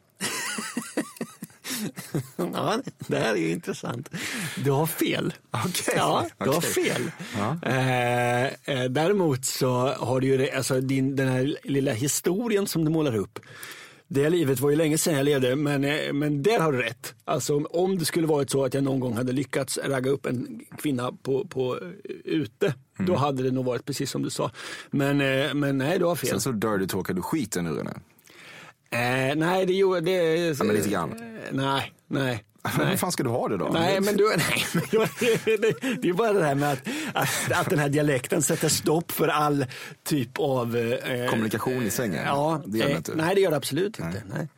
[2.36, 4.10] ja, det här är ju intressant.
[4.64, 5.34] Du har fel.
[5.50, 6.70] Okej, Ja, du har okej.
[6.70, 7.10] fel.
[7.62, 12.90] Eh, eh, däremot så har du ju alltså din, den här lilla historien som du
[12.90, 13.38] målar upp.
[14.12, 17.14] Det livet var ju länge sedan jag levde, men, eh, men där har du rätt.
[17.24, 20.26] Alltså, om- om det skulle varit så att jag någon gång hade lyckats ragga upp
[20.26, 22.74] en kvinna på, på eh, ute,
[23.06, 24.50] då hade det nog varit precis som du sa.
[24.90, 25.16] Men,
[25.58, 26.30] men nej, du har fel.
[26.30, 28.00] Sen så dirty talkar du skiten ur henne.
[28.90, 30.36] Eh, nej, det gjorde det.
[30.58, 31.12] Ja, men lite grann.
[31.12, 32.44] Eh, nej, nej.
[32.78, 33.68] Men hur fan ska du ha det då?
[33.72, 34.82] Nej, men, du, nej, men
[35.20, 39.12] det, det är bara det här med att, att, att den här dialekten sätter stopp
[39.12, 39.66] för all
[40.02, 40.76] typ av...
[40.76, 42.24] Eh, Kommunikation i sängen?
[42.26, 43.14] Ja, det gör det eh, inte.
[43.14, 44.22] Nej, det gör det absolut inte.
[44.34, 44.48] Nej.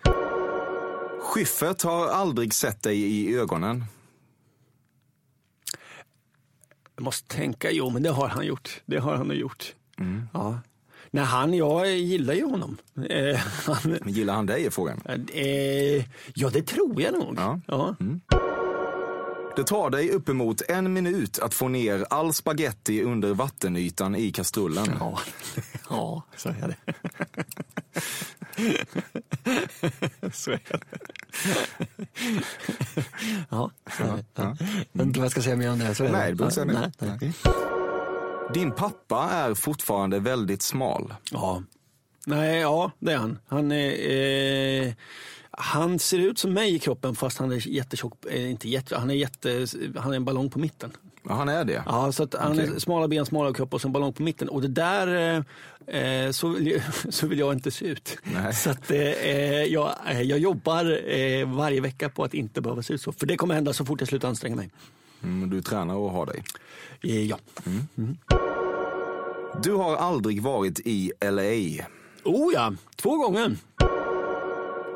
[1.20, 3.84] Schyffert har aldrig sett dig i ögonen.
[6.96, 8.82] Jag måste tänka, jo men det har han gjort.
[8.86, 9.74] Det har han gjort.
[9.98, 10.28] Mm.
[10.32, 10.60] Ja.
[11.14, 12.76] Nej, han, jag gillar ju honom.
[13.10, 15.00] Eh, han, Men gillar han dig är frågan.
[15.32, 17.34] eh, ja, det tror jag nog.
[17.36, 17.60] Ja.
[17.66, 17.96] Ja.
[19.56, 24.86] Det tar dig uppemot en minut att få ner all spaghetti under vattenytan i kastrullen.
[25.00, 25.18] Ja,
[25.90, 26.94] ja så är det.
[30.32, 30.80] så är det.
[33.48, 34.24] Ja, så är det.
[34.34, 34.56] Ja.
[34.58, 35.94] Jag vet inte vad jag ska säga mer om det.
[35.94, 36.12] Så är det.
[36.18, 37.81] Nej, det behöver inte säga mer.
[38.54, 41.14] Din pappa är fortfarande väldigt smal.
[41.30, 41.62] Ja.
[42.26, 43.38] Nej, ja, det är han.
[43.46, 44.92] Han, är, eh,
[45.50, 48.24] han ser ut som mig i kroppen fast han är jättetjock.
[48.30, 50.92] Eh, inte jätte, han, är jätte, han är en ballong på mitten.
[51.28, 51.82] Ja, han är det.
[51.86, 52.70] Ja, så att han Okej.
[52.74, 54.48] är smala ben, smala kropp och så en ballong på mitten.
[54.48, 55.44] Och det där,
[55.88, 56.82] eh, eh, så, vill jag,
[57.14, 58.18] så vill jag inte se ut.
[58.22, 58.54] Nej.
[58.54, 58.98] Så att eh,
[59.64, 63.12] jag, eh, jag jobbar eh, varje vecka på att inte behöva se ut så.
[63.12, 64.70] För det kommer hända så fort jag slutar anstränga mig.
[65.22, 66.44] Mm, du tränar och har dig.
[67.02, 67.38] Eh, ja.
[69.62, 71.84] Du har aldrig varit i LA.
[72.24, 73.56] Oh ja, två gånger.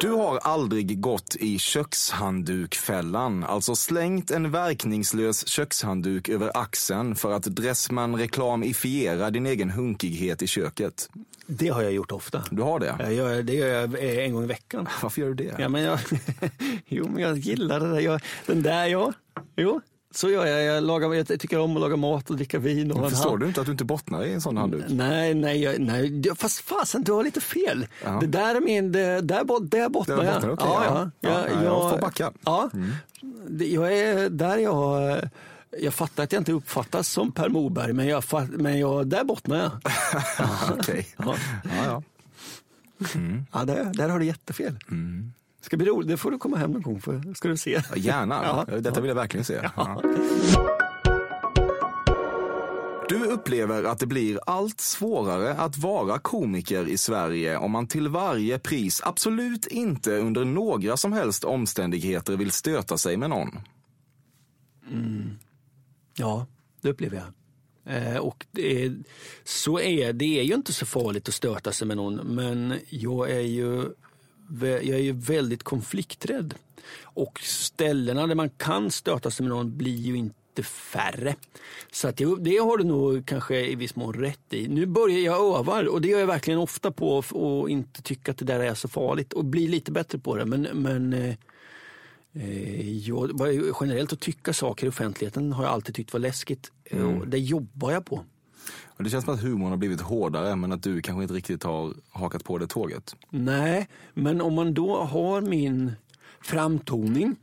[0.00, 7.42] Du har aldrig gått i kökshanddukfällan, alltså slängt en verkningslös kökshandduk över axeln för att
[7.42, 11.10] Dressman reklamifiera din egen hunkighet i köket.
[11.46, 12.44] Det har jag gjort ofta.
[12.50, 12.96] Du har det?
[12.98, 14.88] Jag gör, det gör jag eh, en gång i veckan.
[15.02, 15.56] Varför gör du det?
[15.58, 15.98] Ja, men jag,
[16.86, 18.00] jo, men jag gillar det där.
[18.00, 19.12] Jag, den där, ja.
[19.56, 19.80] Jo,
[20.16, 20.62] så gör jag.
[20.76, 22.92] Jag, lagar, jag tycker om att laga mat och dricka vin.
[22.92, 24.84] Och Men Förstår hand- du inte att du inte bottnar i en sån handduk?
[24.88, 26.22] Nej, nej, jag, nej.
[26.36, 27.86] Fast fasen, du har lite fel.
[28.04, 28.18] Ja.
[28.20, 30.34] Det där är min, det, där, bot- där bottnar Där jag.
[30.34, 31.10] bottnar okej, ja, ja.
[31.20, 31.30] ja.
[31.30, 32.24] Ja, ja, jag får backa.
[32.24, 32.36] Mm.
[32.44, 32.70] Ja,
[33.48, 35.18] Det- jag är där jag,
[35.80, 39.56] jag fattar att jag inte uppfattas som Per Moberg, men, jag, men jag, där bottnar
[39.56, 39.70] jag.
[40.78, 41.06] Okej.
[41.16, 41.34] Ja.
[41.64, 42.02] Ja, ja.
[43.52, 44.78] Ja, där, där har du jättefel.
[44.90, 45.32] Mm.
[45.66, 47.82] Ska bli roligt, det får du komma hem någon gång för, ska du se.
[47.96, 48.64] Gärna.
[48.68, 48.78] Ja.
[48.78, 49.70] Detta vill jag verkligen se.
[49.76, 50.02] Ja.
[53.08, 58.08] Du upplever att det blir allt svårare att vara komiker i Sverige om man till
[58.08, 63.58] varje pris absolut inte under några som helst omständigheter vill stöta sig med någon.
[66.16, 66.46] Ja,
[66.80, 67.26] det upplever jag.
[67.96, 68.96] Eh, och det är,
[69.44, 73.30] så är det är ju inte så farligt att stöta sig med någon, men jag
[73.30, 73.84] är ju,
[74.60, 76.54] jag är ju väldigt konflikträdd.
[77.02, 81.34] Och ställena där man kan stöta sig med någon blir ju inte färre.
[81.92, 84.68] Så att jag, det har du nog kanske i viss mån rätt i.
[84.68, 88.38] Nu börjar jag öva och det gör jag verkligen ofta på att inte tycka att
[88.38, 90.44] det där är så farligt och bli lite bättre på det.
[90.44, 91.34] Men, men eh,
[92.36, 93.30] Eh, Jag,
[93.80, 96.72] generellt att tycka saker i offentligheten har jag alltid tyckt var läskigt.
[97.18, 98.24] Och det jobbar jag på.
[98.96, 101.62] Och det känns som att humorn har blivit hårdare men att du kanske inte riktigt
[101.62, 103.16] har hakat på det tåget.
[103.30, 105.92] Nej, men om man då har min
[106.40, 107.36] framtoning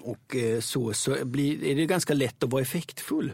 [0.00, 3.32] och eh, så, så blir, är det ganska lätt att vara effektfull.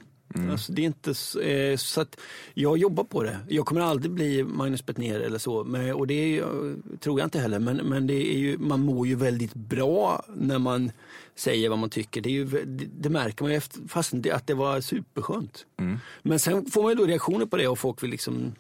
[0.51, 2.17] Alltså, det är inte, s- eh, så att
[2.55, 3.39] jag jobbar på det.
[3.49, 5.65] Jag kommer aldrig bli Magnus Bettner eller så.
[5.65, 7.59] Men, och det är, ju- tror jag inte heller.
[7.59, 10.93] Men, men det är ju, man mår ju väldigt bra när man
[11.35, 12.21] säger vad man tycker.
[12.21, 15.67] Det, ju, det, det märker man ju efter, fast det, att det var superskönt.
[16.23, 18.53] Men sen får man ju då reaktioner på det och folk vill liksom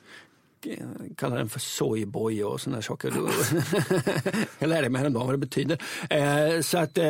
[0.67, 0.79] eh,
[1.17, 3.13] kalla den för soyboy och sådana saker.
[4.59, 5.83] Jag lärde mig häromdagen vad det betyder.
[6.11, 7.05] Eh, så att, eh,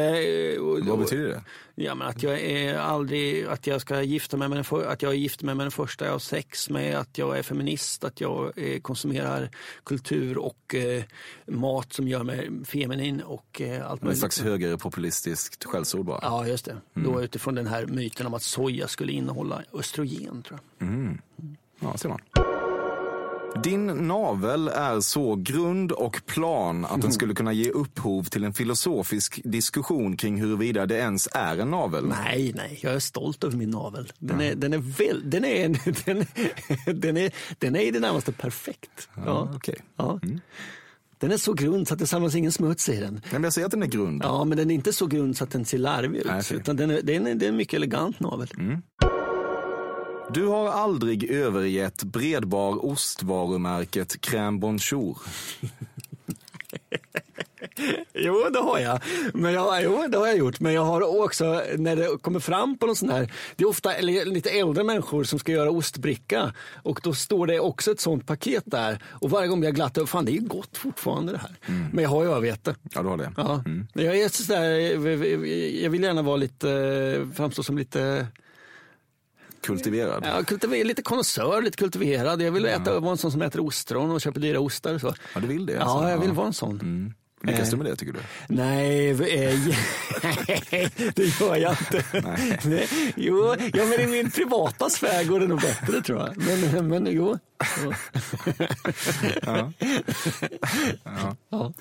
[0.61, 1.43] och- Vad betyder det?
[1.75, 5.13] Ja, men att jag är aldrig, att jag ska gifta mig med den, att jag
[5.13, 8.53] är gift med, den första jag har sex med, att jag är feminist, att jag
[8.59, 9.51] eh, konsumerar
[9.85, 10.75] kultur och
[11.47, 14.19] mat som gör mig feminin och allt En möjligt.
[14.19, 16.19] slags högerpopulistiskt skällsord bara.
[16.23, 16.77] Ja, just det.
[16.95, 21.19] Då utifrån den här myten om att soja skulle innehålla östrogen, tror jag.
[21.81, 22.19] Ja, ser man.
[23.55, 28.55] Din navel är så grund och plan att den skulle kunna ge upphov till en
[28.55, 32.07] filosofisk diskussion kring huruvida det ens är en navel.
[32.07, 34.13] Nej, nej, jag är stolt över min navel.
[34.19, 35.69] Den är, den är, väl, den är,
[36.05, 36.27] den,
[37.01, 39.09] den är, den är i det närmaste perfekt.
[39.15, 39.77] Ja, okej.
[39.97, 40.21] Ja.
[41.19, 43.15] Den är så grund så att det samlas ingen smuts i den.
[43.15, 44.23] Nej, men jag säger att den är grund.
[44.25, 46.27] Ja, men den är inte så grund så att den ser larvig ut.
[46.27, 46.43] Nej.
[46.55, 48.49] Utan den är, det, är det är en mycket elegant navel.
[50.35, 55.19] Du har aldrig övergett bredbar ostvarumärket Crème Bonjour.
[58.15, 59.01] Jo, det har jag.
[59.35, 60.61] Men jag, jo, det har jag gjort.
[60.61, 63.99] Men jag har också, när det kommer fram på någon sån här, det är ofta
[64.01, 66.55] lite äldre människor som ska göra ostbricka.
[66.83, 69.03] Och då står det också ett sånt paket där.
[69.07, 71.57] Och varje gång blir jag glatt fan det är gott fortfarande det här.
[71.93, 72.75] Men jag har ju övergett det.
[72.95, 73.33] Ja, du har det.
[73.37, 73.63] Ja.
[73.67, 74.63] Men Jag, är sådär,
[75.83, 78.27] jag vill gärna vara lite, framstå som lite
[79.69, 80.25] Kultiverad.
[80.27, 82.43] Ja, kultiver, lite konnässör, lite kultiverad.
[82.43, 84.99] Jag vill äta, vara en sån som äter ostron och köper dyra ostar.
[84.99, 85.15] Så.
[85.35, 85.73] Ja, du vill det?
[85.73, 86.09] Ja, alltså.
[86.11, 86.35] jag vill Ja.
[86.35, 87.15] vara en sån.
[87.43, 88.19] Lyckas du med det tycker du?
[88.49, 89.17] Nej, eh,
[91.15, 92.05] det gör jag inte.
[92.65, 92.89] Nej.
[93.17, 96.37] Jo, ja, men i min privata sfär går det nog bättre tror jag.
[96.73, 97.39] Men, men jo.
[97.85, 97.93] jo.
[101.51, 101.73] Ja.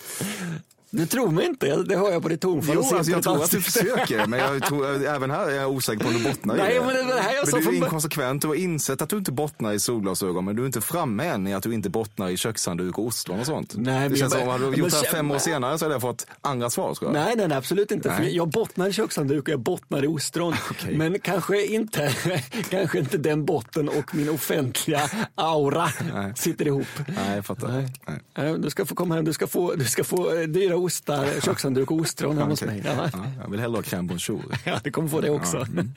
[0.89, 2.75] Du tror mig inte, det hör jag på ditt tonfall.
[2.75, 5.99] Jo, alltså, jag tror att du försöker, men jag tror, även här är jag osäker
[6.03, 6.85] på om du bottnar i Nej, det.
[6.85, 8.41] men det här jag men du är inkonsekvent.
[8.41, 11.47] Du har insett att du inte bottnar i solglasögon, men du är inte framme än
[11.47, 13.73] i att du inte bottnar i kökshandduk och ostron och sånt.
[13.77, 15.85] Nej, det känns jag- som hade du men gjort det här fem år senare så
[15.85, 17.23] hade jag fått andra svar tror jag.
[17.25, 18.15] Nej, nej, nej, absolut inte.
[18.19, 18.35] Nej.
[18.35, 20.53] jag bottnar i kökshandduk och jag bottnar i ostron.
[20.71, 20.97] Okej.
[20.97, 22.13] Men kanske inte,
[22.69, 25.01] kanske inte den botten och min offentliga
[25.35, 26.33] aura Nej.
[26.35, 26.87] sitter ihop.
[27.07, 27.67] Nej, jag fattar.
[27.67, 27.93] Nej.
[28.07, 28.19] Nej.
[28.37, 31.41] Nej, Du ska få komma hem, du ska få, du ska få eh, dyra ostar,
[31.41, 32.81] kökshandduk och ostron hemma hos mig.
[32.85, 33.09] Ja.
[33.13, 34.43] Ja, jag vill hellre ha crème bonjour.
[34.65, 35.57] Ja, du kommer få det också.
[35.57, 35.93] mm.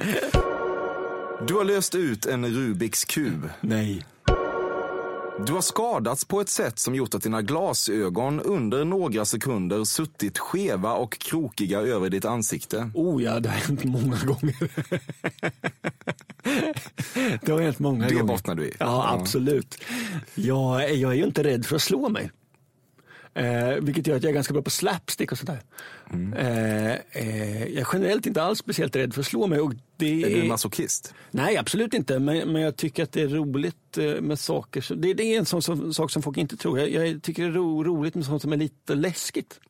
[1.49, 3.49] Du har löst ut en Rubiks kub.
[3.61, 4.07] Nej.
[5.47, 10.39] Du har skadats på ett sätt som gjort att dina glasögon under några sekunder suttit
[10.39, 12.91] skeva och krokiga över ditt ansikte.
[12.95, 14.71] Oh ja, det har hänt många gånger.
[17.47, 18.27] det har hänt många Det gånger.
[18.27, 18.75] bottnar du i.
[18.79, 19.19] Ja, Ja.
[19.21, 19.79] absolut.
[20.35, 22.31] Jag, jag är ju inte rädd för att slå mig.
[23.35, 25.63] Eh, vilket gör att jag är ganska bra på slapstick och sådär.
[26.13, 26.33] Mm.
[26.33, 29.61] Eh, eh, jag är generellt inte alls speciellt rädd för att slå mig.
[29.61, 31.15] Och det Är du masochist?
[31.31, 32.19] Nej, absolut inte.
[32.19, 34.81] Men, men jag tycker att det är roligt eh, med saker.
[34.81, 36.79] Som, det, det är en sån som, sak som folk inte tror.
[36.79, 39.61] Jag, jag tycker det är ro, roligt med sånt som är lite läskigt.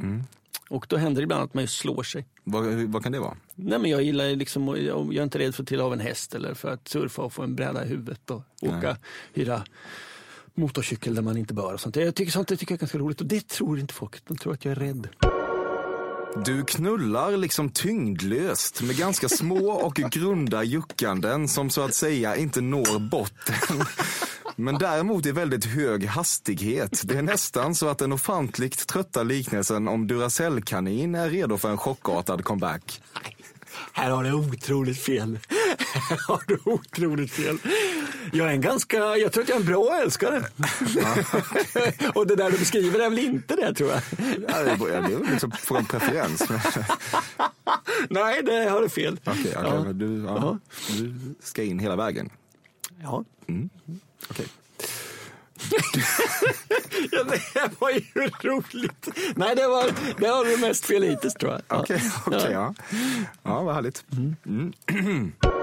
[0.00, 0.22] Mm.
[0.70, 2.26] Och då händer det ibland att man slår sig.
[2.44, 3.36] Vad, vad kan det vara?
[3.54, 6.34] Nej, men jag gillar liksom, jag är inte rädd för att trilla av en häst
[6.34, 8.96] eller för att surfa och få en bräda i huvudet och åka,
[9.32, 9.62] hyra
[10.58, 11.96] motorcykel där man inte bör och sånt.
[11.96, 14.24] Jag tycker sånt det tycker jag är ganska roligt och det tror inte folk.
[14.28, 15.08] De tror att jag är rädd.
[16.44, 22.60] Du knullar liksom tyngdlöst med ganska små och grunda juckanden som så att säga inte
[22.60, 23.84] når botten.
[24.56, 27.02] Men däremot i väldigt hög hastighet.
[27.04, 31.78] Det är nästan så att den ofantligt trötta liknelsen om Duracell-kanin är redo för en
[31.78, 33.02] chockartad comeback.
[33.92, 35.38] Här har du otroligt fel.
[35.94, 37.58] Här har du otroligt fel.
[38.32, 40.36] Jag är en ganska, jag tror att jag är en bra älskare.
[42.14, 44.00] och det där du beskriver är väl inte det tror jag.
[44.48, 46.42] Ja, det är är liksom från preferens.
[48.10, 49.20] Nej, det har du fel.
[49.24, 49.84] Okej, okej, Ja.
[49.84, 50.58] men du, ja,
[50.98, 52.30] du ska in hela vägen.
[53.02, 53.24] Ja.
[54.30, 54.46] Okej.
[57.12, 58.00] Ja, det var ju
[58.42, 59.08] roligt.
[59.34, 59.84] Nej, det var,
[60.18, 61.60] det har du mest fel hittills tror jag.
[61.68, 61.80] Ja.
[61.80, 62.74] Okej, okej, ja.
[63.42, 64.04] Ja, vad härligt.
[64.46, 64.72] Mm.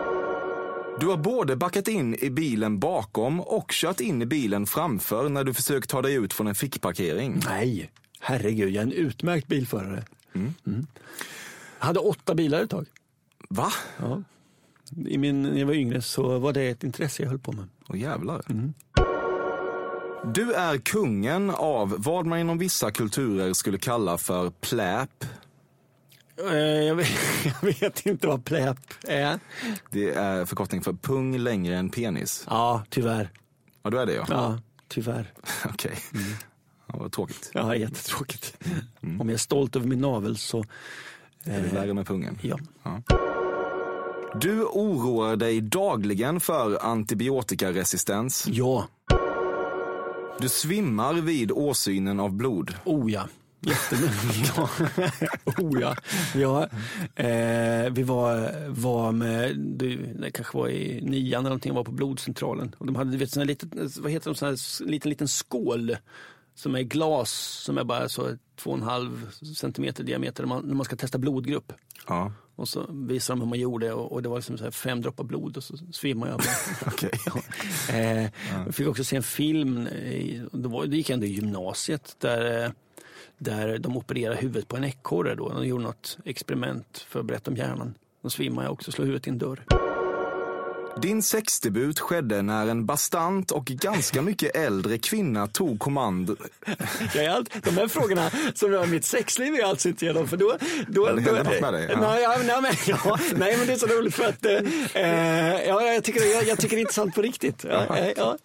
[1.00, 5.44] Du har både backat in i bilen bakom och kört in i bilen framför när
[5.44, 7.42] du försökt ta dig ut från en fickparkering.
[7.46, 10.04] Nej, herregud, jag är en utmärkt bilförare.
[10.34, 10.54] Mm.
[11.80, 12.86] Jag hade åtta bilar ett tag.
[13.50, 13.72] Va?
[13.98, 14.24] Ja.
[15.08, 17.68] I min, när jag var yngre så var det ett intresse jag höll på med.
[17.90, 18.42] Åh jävlar.
[20.34, 25.26] Du är kungen av vad man inom vissa kulturer skulle kalla för pläp.
[26.44, 27.08] Eh, Jag vet,
[27.62, 29.40] jag vet inte vad pläp är.
[29.92, 32.46] Det är förkortning för pung längre än penis.
[32.50, 33.30] Ja, tyvärr.
[33.84, 34.26] Ja, du är det ja.
[34.30, 35.34] Ja, tyvärr.
[35.66, 35.96] Okej.
[36.88, 37.52] Ja, vad tråkigt.
[37.54, 38.58] Ja, jättetråkigt.
[39.02, 40.66] Om jag är stolt över min navel så,
[41.44, 42.38] Är det värre med pungen?
[42.42, 42.58] ja.
[44.42, 48.48] Du oroar dig dagligen för antibiotikaresistens.
[48.48, 48.88] Ja,
[50.40, 52.76] Du svimmar vid åsynen av blod.
[52.86, 53.28] oh ja.
[53.66, 54.54] Jättemycket.
[54.58, 54.70] ja.
[55.58, 55.96] oh ja.
[56.36, 56.64] ja.
[57.24, 61.92] Eh, vi var, var med, det, det kanske var i nian eller någonting, var på
[61.92, 62.76] blodcentralen.
[62.78, 65.10] Och de hade, du vet, sån här liten, vad heter de, sån här s- liten,
[65.10, 65.98] liten skål
[66.56, 67.32] som är glas
[67.66, 70.96] som är bara så två och en halv centimeter diameter när man, när man ska
[70.96, 71.74] testa blodgrupp.
[72.08, 75.02] Ja, Och så visade de hur man gjorde och, och det var liksom så fem
[75.02, 76.40] droppar blod och så svimmade jag.
[76.40, 76.92] bara.
[76.94, 77.12] okej.
[77.90, 78.30] Eh,
[78.66, 79.84] Jag fick också se en film,
[80.52, 82.72] det, var, det gick ändå i gymnasiet, där, eh,
[83.38, 85.36] där de opererade huvudet på en ekorre.
[85.36, 85.50] Då.
[85.50, 87.94] De gjorde något experiment för att berätta om hjärnan.
[88.22, 89.85] De svimmade också, slog huvudet i en dörr.
[91.02, 95.80] Din sexdebut skedde när en bastant och ganska mycket äldre kvinna tog
[97.16, 100.38] är allt, de här frågorna som rör mitt sexliv är jag alltså inte igenom för
[100.38, 100.58] då...
[100.88, 102.00] då, Ja, det då händer något med dig, ja.
[102.00, 104.54] Nej, ja, nej, men, ja, nej men det är så roligt för att eh,
[105.68, 107.64] ja, jag, tycker, jag, jag tycker det är intressant på riktigt.
[107.64, 108.14] Ja, eh, ja.
[108.16, 108.38] Ja,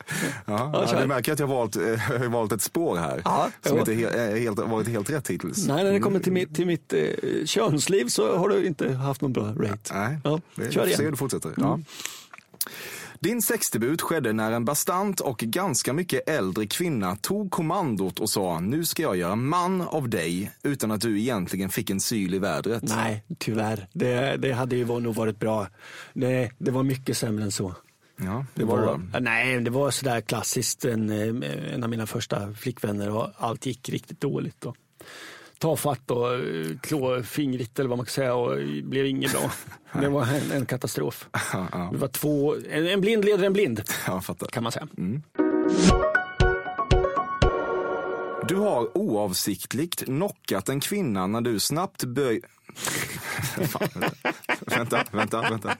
[0.46, 3.22] Ja, ja, du märker att jag har valt, eh, jag har valt ett spår här
[3.24, 3.80] Ja, som ja.
[3.80, 5.66] inte he, helt, varit helt rätt hittills.
[5.66, 7.00] Nej, när det kommer till mitt, till mitt eh,
[7.44, 9.94] könsliv så har du inte haft någon bra rate.
[9.94, 11.52] Nej, Ja, vi får se hur du fortsätter.
[11.56, 11.78] Ja.
[13.18, 18.60] Din sexdebut skedde när en bastant och ganska mycket äldre kvinna tog kommandot och sa
[18.60, 22.38] nu ska jag göra man av dig utan att du egentligen fick en syl i
[22.38, 22.82] vädret.
[22.82, 23.88] Nej, tyvärr.
[23.92, 25.66] Det, det hade ju var- nog varit bra.
[26.12, 27.74] Det, det var mycket sämre än så.
[28.22, 29.00] Ja, det var det då.
[29.12, 30.84] Ja, Nej, det var sådär klassiskt.
[30.84, 34.64] En, eh, en av mina första flickvänner och allt gick riktigt dåligt.
[35.60, 39.52] Tafatt och eh, klåfingrigt eller vad man kan säga och det blev inget bra.
[39.92, 41.28] Det var en, en katastrof.
[41.92, 43.82] Det var två, en, en blind leder en blind
[44.52, 44.88] kan man säga.
[48.48, 52.40] Du har oavsiktligt knockat en kvinna när du snabbt böj...
[53.68, 53.88] Fan,
[54.66, 55.76] vänta, vänta, vänta.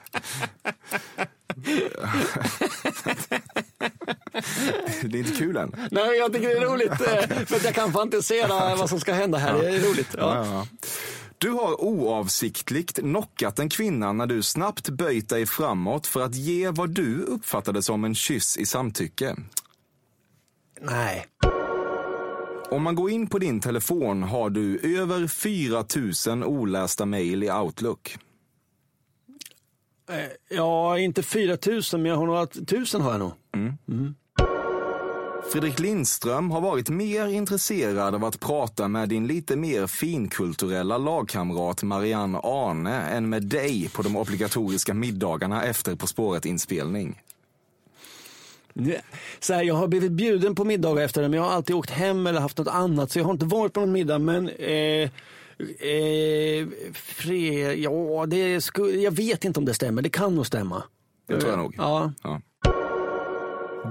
[5.03, 5.75] Det är inte kul än.
[5.91, 9.13] Nej, jag tycker det är roligt eh, för att jag kan fantisera vad som ska
[9.13, 9.59] hända här.
[9.63, 10.15] Det är roligt.
[10.19, 10.47] Ja, Ja.
[10.47, 10.67] ja, ja.
[11.39, 16.71] Du har oavsiktligt knockat en kvinna när du snabbt böjt dig framåt för att ge
[16.71, 19.37] vad du uppfattade som en kyss i samtycke.
[20.81, 21.27] Nej.
[22.71, 25.85] Om man går in på din telefon har du över 4
[26.37, 28.17] 000 olästa mejl i Outlook.
[30.11, 33.33] Eh, Ja, inte 4 000 men jag har några tusen har jag nog.
[35.53, 41.83] Fredrik Lindström har varit mer intresserad av att prata med din lite mer finkulturella lagkamrat
[41.83, 47.23] Marianne Arne än med dig på de obligatoriska middagarna efter På spåret-inspelning.
[49.41, 51.91] Så här, jag har blivit bjuden på middagar efter det, men jag har alltid åkt
[51.91, 54.19] hem eller haft något annat, så jag har inte varit på någon middag.
[54.19, 55.11] Men eh,
[55.61, 60.03] eh, fre, ja, det sku, jag vet inte om det stämmer.
[60.03, 60.83] Det kan nog stämma.
[61.29, 61.75] Det tror jag nog.
[61.79, 62.13] Ja.
[62.23, 62.41] Ja.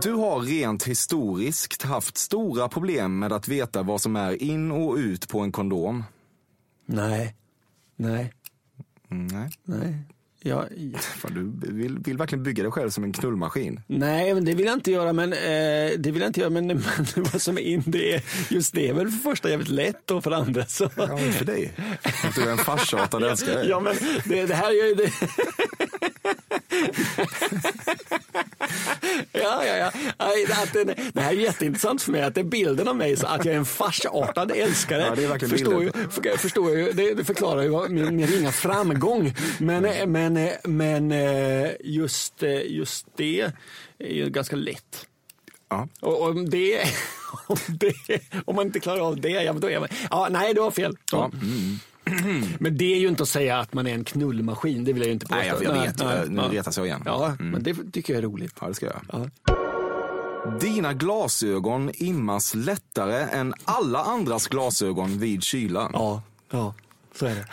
[0.04, 4.96] Du har rent historiskt haft stora problem med att veta vad som är in och
[4.96, 6.04] ut på en kondom.
[6.86, 7.36] Nej.
[7.96, 8.34] Nej.
[9.12, 9.96] Mm, nej, Nej.
[10.42, 10.66] Ja,
[11.18, 13.82] Fan, du vill, vill verkligen bygga dig själv som en knullmaskin.
[13.88, 15.14] nej, men det vill jag inte göra.
[15.14, 16.84] Men, eh, det vill jag inte göra, men, men
[17.16, 20.24] vad som är in, det är, just det är väl för första jävligt lätt och
[20.24, 20.90] för andra så.
[20.96, 21.72] Ja, men för dig.
[22.04, 23.66] Att du är en farsartad älskare.
[23.68, 25.12] Ja, men det, det här gör ju det.
[29.32, 29.92] Ja, ja, ja.
[30.64, 33.28] Att det, det här är jätteintressant för mig, att det är bilden av mig, så
[33.28, 35.02] att jag är en farsartad älskare.
[35.10, 36.12] Ja, det är verkligen förstår ju, bilden.
[36.12, 39.34] för, förstår ju, det, det förklarar ju vad- min, min ringa framgång.
[39.58, 43.42] Men, men, men eh, just, eh, just det
[44.00, 45.06] är ju ganska lätt.
[45.70, 45.88] Ja.
[46.00, 46.84] Och om det,
[47.48, 47.94] om det,
[48.46, 50.72] om man inte klarar av det, ja, men då är man, ja, nej, du har
[50.72, 50.98] fel.
[51.12, 51.32] Ja.
[52.60, 55.08] Men det är ju inte att säga att man är en knullmaskin, det vill jag
[55.08, 55.36] ju inte påstå.
[55.40, 56.30] Nej, jag, jag vet.
[56.30, 56.50] nu ja.
[56.52, 57.02] retas jag igen.
[57.06, 58.54] Ja, men det tycker jag är roligt.
[58.62, 59.02] Ja, det ska jag.
[59.12, 59.26] Ja.
[60.62, 65.90] Dina glasögon immas lättare än alla andras glasögon vid kylan.
[65.94, 66.74] Ja, ja,
[67.16, 67.46] så är det.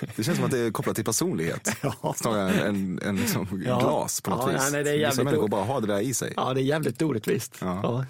[0.16, 1.76] Det känns som att det är kopplat till personlighet.
[2.16, 3.78] Snarare än, än, än liksom Ja.
[3.80, 4.60] glas på något Ja, vis.
[4.62, 6.32] nej, nej, det är Vissa jävligt människor o- bara har det där i sig.
[6.36, 7.54] Ja, det är jävligt orättvist.
[7.60, 8.04] Ja.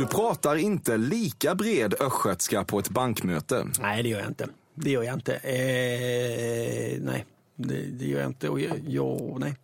[0.00, 3.66] Du pratar inte lika bred östgötska på ett bankmöte.
[3.80, 4.48] Nej, det gör jag inte.
[4.74, 5.34] Det gör jag inte.
[5.34, 7.26] Eh, nej,
[7.56, 8.48] det, det gör jag inte.
[8.48, 9.54] Och jag, ja, nej.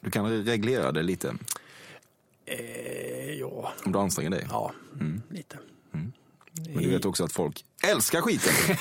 [0.00, 1.34] Du kan reglera det lite
[2.46, 4.46] Eh, ja, om du anstränger dig.
[4.50, 4.72] ja
[5.30, 5.58] lite.
[6.74, 8.52] Men du vet också att folk älskar skiten.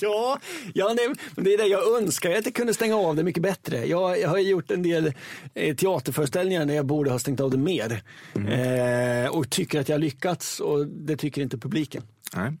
[0.00, 0.38] Ja,
[0.74, 0.94] ja
[1.34, 3.86] men det är det jag önskar att jag kunde stänga av det mycket bättre.
[3.86, 5.12] Jag, jag har gjort en del
[5.54, 8.02] eh, teaterföreställningar när jag borde ha stängt av det mer.
[8.34, 12.02] Eh, och tycker att jag har lyckats och det tycker inte publiken.
[12.36, 12.52] Nej.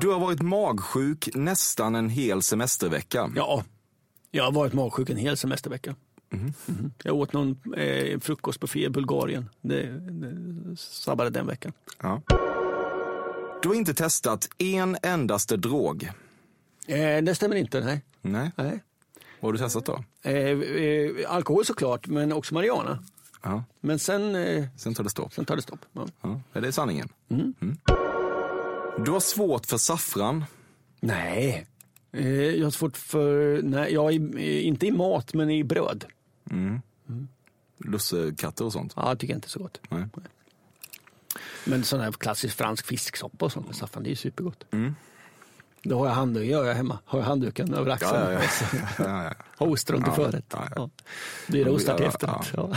[0.00, 3.32] Du har varit magsjuk nästan en hel semestervecka.
[3.36, 3.64] Ja,
[4.30, 5.94] jag har varit magsjuk en hel semestervecka.
[6.30, 6.52] Mhm.
[7.02, 9.48] Jag åt någon eh, frukostbuffé i Bulgarien.
[9.60, 11.72] Det, det sabbade den veckan.
[12.02, 12.22] Ja.
[13.62, 16.10] Du har inte testat en endaste drog.
[16.86, 18.02] Eh, det stämmer inte, nej.
[18.22, 18.50] Nej.
[18.56, 18.80] nej.
[19.40, 20.04] Vad har du testat då?
[20.22, 23.04] Eh, eh, alkohol såklart, men också marijuana.
[23.42, 23.64] Ja.
[23.80, 25.32] Men sen, eh, Sen tar det stopp.
[25.34, 25.80] sen tar det stopp.
[25.92, 26.06] Ja.
[26.22, 26.40] Ja.
[26.52, 27.08] Är det sanningen?
[27.30, 27.54] Mm.
[29.04, 30.44] Du har svårt för saffran.
[31.00, 31.66] Nej.
[32.12, 36.04] Eh, jag har svårt för, nej, ja, i, i- inte i mat men i bröd.
[37.78, 38.92] Lussekatter och sånt.
[38.96, 39.80] Ja, jag tycker inte det är så gott.
[39.88, 40.06] Nej.
[41.64, 44.64] Men sån här klassisk fransk fisksoppa och sånt med saffran, det är ju supergott.
[45.82, 46.98] Då har jag handduk, gör jag hemma.
[47.04, 48.14] Har jag handduken över axeln.
[48.14, 48.40] Ja, ja,
[48.72, 48.78] ja.
[48.98, 49.32] ja, ja.
[49.58, 50.44] Ha ostron till förrätt.
[50.52, 50.90] ja, ja.
[51.46, 52.52] Dyra ostar till efterrätt.
[52.56, 52.70] Ja.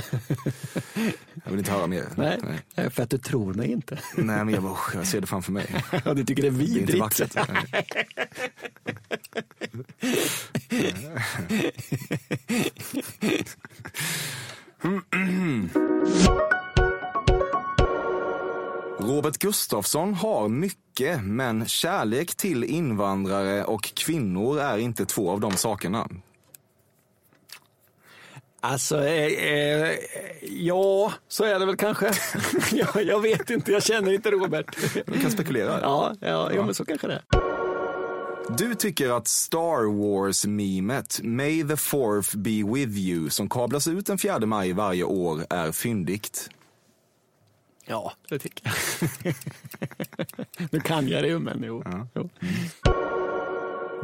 [1.43, 2.04] Jag vill inte höra mer.
[2.16, 2.39] Nej,
[2.76, 3.99] Nej, för att du tror mig inte.
[4.16, 5.84] Nej men jag, bara, jag ser det framför mig.
[6.06, 6.99] Ja, du tycker det är Det är inte vidrigt.
[6.99, 7.36] vackert.
[7.49, 7.86] Nej.
[19.02, 25.52] Robert Gustafsson har mycket, men kärlek till invandrare och kvinnor är inte två av de
[25.52, 26.08] sakerna.
[28.60, 29.97] Alltså, eh, eh,
[30.41, 32.12] ja, så är det väl kanske.
[32.72, 34.66] jag, jag vet inte, jag känner inte Robert.
[35.06, 35.80] Du kan spekulera.
[35.82, 37.41] ja, ja, ja, men så kanske det är.
[38.58, 44.18] Du tycker att Star Wars-memet May the fourth be with you som kablas ut den
[44.18, 46.49] 4 maj varje år är fyndigt.
[47.86, 48.71] Ja, det tycker
[49.23, 49.34] jag.
[50.71, 51.84] nu kan jag det ju, men jo.
[52.15, 52.29] jo.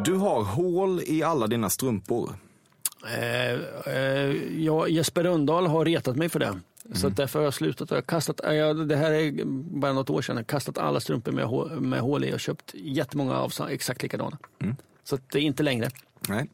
[0.05, 2.35] Du har hål i alla dina strumpor.
[3.17, 3.51] Eh,
[3.95, 6.59] eh, ja, Jesper Rönndahl har retat mig för det.
[6.93, 7.89] Så att därför har jag slutat.
[7.91, 9.45] Jag har kastat, eh, jag, det här är
[9.79, 10.35] bara något år sedan.
[10.35, 14.03] Jag har kastat alla strumpor med, hå- med hål i och köpt jättemånga av exakt
[14.03, 14.37] likadana.
[15.03, 15.89] Så att det är inte längre.
[16.29, 16.49] Nej.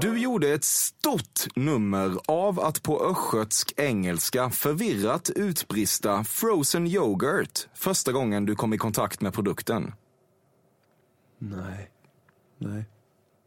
[0.00, 8.12] Du gjorde ett stort nummer av att på östgötsk engelska förvirrat utbrista frozen yoghurt första
[8.12, 9.92] gången du kom i kontakt med produkten.
[11.38, 11.90] Nej.
[12.58, 12.84] Nej.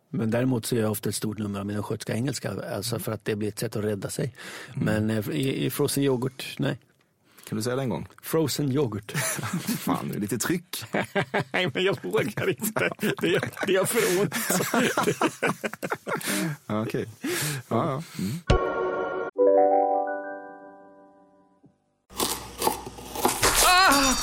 [0.10, 2.54] Men däremot så gör jag ofta ett stort nummer av min östgötska engelska.
[2.76, 4.36] Alltså för att det blir ett sätt att rädda sig.
[4.76, 6.80] Men eh, i, i frozen yoghurt, nej.
[7.50, 8.08] Kan du säga det en gång?
[8.22, 9.12] Frozen yoghurt.
[9.80, 10.86] Fan, det är lite tryck.
[11.54, 12.90] nej, men jag vågar inte.
[13.22, 14.36] Det gör, det gör för ont.
[16.88, 17.06] Okej.
[17.68, 18.04] Ja, ja.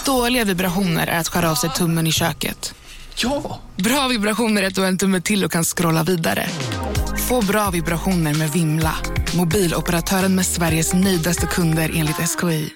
[0.06, 2.74] Dåliga vibrationer är att skära av sig tummen i köket.
[3.16, 3.60] Ja!
[3.76, 6.46] Bra vibrationer är att du har en tumme till och kan scrolla vidare.
[7.28, 8.94] Få bra vibrationer med Vimla.
[9.36, 12.72] Mobiloperatören med Sveriges nöjdaste kunder enligt SKI.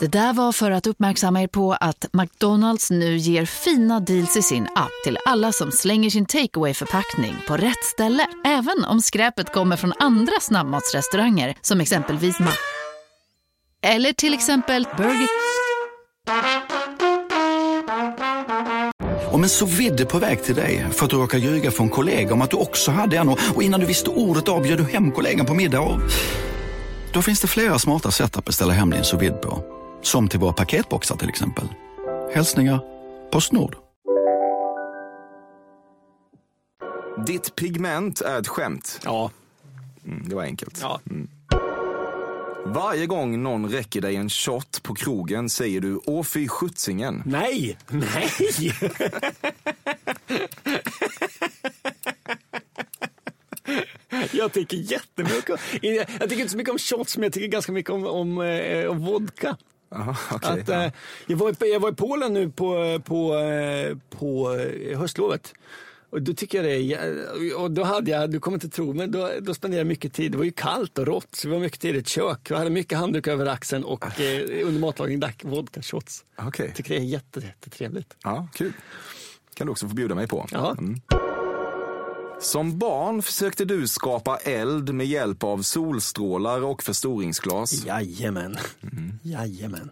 [0.00, 4.42] Det där var för att uppmärksamma er på att McDonalds nu ger fina deals i
[4.42, 8.26] sin app till alla som slänger sin takeaway förpackning på rätt ställe.
[8.44, 12.50] Även om skräpet kommer från andra snabbmatsrestauranger som exempelvis Ma...
[13.82, 15.28] Eller till exempel Burger...
[19.30, 22.34] Om en så vidde på väg till dig för att du råkar ljuga från kollega
[22.34, 24.84] om att du också hade en och och innan du visste ordet av bjöd du
[24.84, 26.00] hem kollegan på middag och...
[27.16, 29.64] Då finns det flera smarta sätt att beställa hem din sous på.
[30.02, 31.68] Som till våra paketboxar till exempel.
[32.34, 32.80] Hälsningar
[33.30, 33.76] Postnord.
[37.26, 39.00] Ditt pigment är ett skämt.
[39.04, 39.30] Ja.
[40.04, 40.78] Mm, det var enkelt.
[40.82, 41.00] ja.
[42.64, 47.22] Varje gång någon räcker dig en shot på krogen säger du åh fy sjuttsingen.
[47.26, 47.78] Nej!
[47.88, 48.30] Nej!
[54.32, 57.72] Jag tycker jättemycket om, jag tycker inte så mycket om shots, men jag tycker ganska
[57.72, 59.56] mycket om, om, eh, om vodka.
[59.94, 60.84] Aha, okej, Att, ja.
[60.84, 60.92] eh,
[61.26, 64.48] jag, var, i- jag var i Polen nu på, på, eh, på
[64.96, 65.52] höstlovet.
[66.10, 69.30] Och då tycker jag det och då hade jag, du kommer inte tro, men då,
[69.40, 70.32] då spenderade jag mycket tid.
[70.32, 72.38] Det var ju kallt och rått, så det var mycket tid i ett kök.
[72.50, 76.24] Jag hade mycket handduk över axeln och eh, under matlagning drack vodka shots.
[76.38, 76.66] Okej.
[76.66, 78.16] Jag tycker det är jätte, jättetrevligt.
[78.22, 78.72] Ja, kul.
[79.54, 80.46] kan du också få bjuda mig på.
[80.50, 80.70] Ja.
[80.78, 81.00] Mm.
[82.40, 87.84] Som barn försökte du skapa eld med hjälp av solstrålar och förstoringsglas.
[87.84, 88.56] Jajamän.
[89.22, 89.90] Jajamän.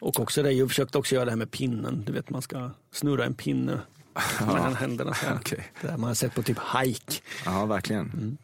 [0.00, 2.02] Och också det, jag försökte också göra det här med pinnen.
[2.06, 3.80] Du vet man ska snurra en pinne
[4.46, 5.14] mellan händerna.
[5.14, 5.36] Så här.
[5.40, 5.72] Okej.
[5.80, 7.12] Det där man har sett på typ hike.
[7.44, 8.38] Ja, verkligen.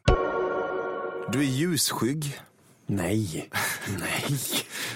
[1.32, 2.40] Du är ljusskygg,
[2.88, 3.50] Nej,
[3.98, 4.38] nej,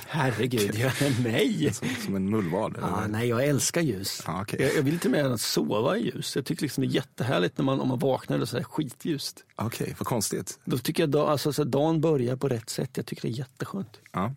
[0.06, 1.72] herregud, jag, nej.
[2.04, 2.78] som en mullvad.
[2.82, 4.22] Ah, nej, jag älskar ljus.
[4.26, 4.62] Ja, okej.
[4.62, 6.36] jag, jag vill inte mer än att sova i ljus.
[6.36, 9.44] Jag tycker liksom det är jättehärligt när man, om man vaknar och så är skitljust.
[9.56, 10.58] Okej, vad konstigt.
[10.64, 12.90] Då tycker jag alltså, så dagen börjar på rätt sätt.
[12.94, 14.00] Jag tycker det är jätteskönt.
[14.12, 14.34] Ja.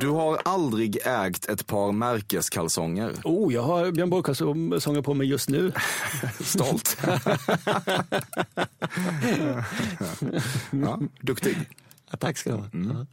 [0.00, 3.12] Du har aldrig ägt ett par märkeskalsonger.
[3.24, 5.72] Oh, jag har Björn Borg-kalsonger på mig just nu.
[6.40, 6.98] Stolt.
[10.70, 11.56] ja, duktig.
[12.10, 12.68] Ja, tack ska du ha.
[12.72, 13.06] Ja.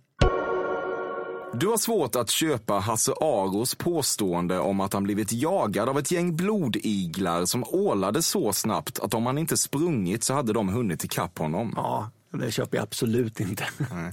[1.56, 6.12] Du har svårt att köpa Hasse Aros påstående om att han blivit jagad av ett
[6.12, 11.04] gäng blodiglar som ålade så snabbt att om han inte sprungit så hade de hunnit
[11.04, 11.74] ikapp honom.
[11.76, 13.68] Ja, det köper jag absolut inte.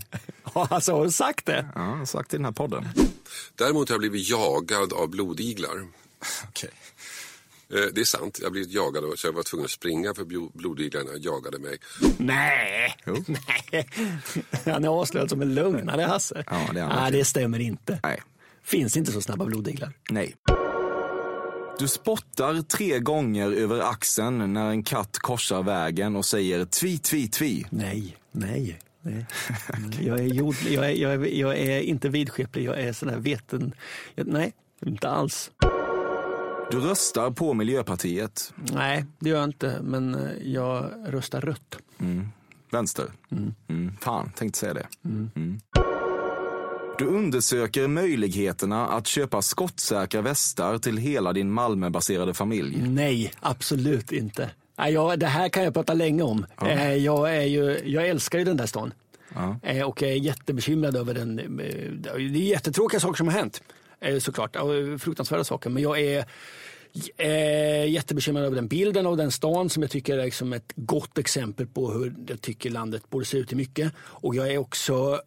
[0.55, 1.69] Ja, alltså, har du sagt det?
[1.75, 2.89] Ja, jag har sagt i den här podden.
[3.55, 5.87] Däremot har jag blivit jagad av blodiglar.
[6.49, 6.71] Okej.
[6.73, 7.00] Eh,
[7.71, 10.51] Det är sant, jag blivit jagad och så jag var tvungen att springa för blo-
[10.55, 11.79] blodiglarna jagade mig.
[12.19, 12.95] Nej.
[13.73, 13.89] Nej.
[14.65, 16.45] Han är avslöjad som en lögnare, Hasse.
[16.47, 18.01] Ja, det Nej, det stämmer inte.
[18.03, 18.23] Nej.
[18.63, 19.93] Finns inte så snabba blodiglar.
[20.11, 20.35] Nej.
[21.79, 27.29] Du spottar tre gånger över axeln när en katt korsar vägen och säger tvi, tvi,
[27.29, 27.67] tvi.
[27.71, 28.79] Nej, nej.
[29.03, 29.27] nej.
[30.01, 33.19] Jag, är jord, jag, är, jag, är, jag är inte vidskeplig, jag är sån här
[33.19, 33.73] veten...
[34.15, 34.53] Jag, nej,
[34.87, 35.51] inte alls.
[36.71, 38.53] Du röstar på Miljöpartiet.
[38.73, 41.77] Nej, det gör jag inte, men eh, jag röstar rött.
[42.73, 43.05] Vänster.
[43.69, 43.97] Mm.
[44.01, 44.87] Fan, tänkte säga det.
[45.05, 45.61] Mm.
[46.99, 52.83] Du undersöker möjligheterna att köpa skottsäkra västar till hela din Malmöbaserade familj.
[52.89, 54.51] Nej, absolut inte.
[54.77, 56.47] Jag, det här kan jag prata länge om.
[56.67, 58.93] Eh, Jag, är ju, jag älskar ju den där stan.
[59.63, 61.37] Eh, Och jag är jättebekymrad över den.
[61.37, 63.63] Det är jättetråkiga saker som har hänt.
[64.01, 64.57] Eh, Såklart,
[64.99, 65.71] fruktansvärda saker.
[65.71, 66.25] Men jag är
[67.17, 71.19] eh, jättebekymrad över den bilden av den stan som jag tycker är liksom ett gott
[71.19, 73.93] exempel på hur jag tycker landet borde se ut i mycket.
[73.99, 75.23] Och jag är också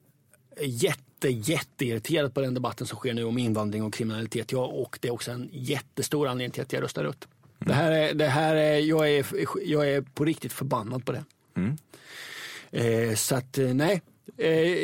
[0.61, 4.51] jätte, jätteirriterad på den debatten som sker nu om invandring och kriminalitet.
[4.51, 7.27] Ja, och det är också en jättestor anledning till att jag röstar rött.
[7.59, 9.25] Det här är, det här är, jag, är,
[9.65, 11.23] jag är på riktigt förbannad på det.
[12.71, 14.01] Eh, så att eh, nej,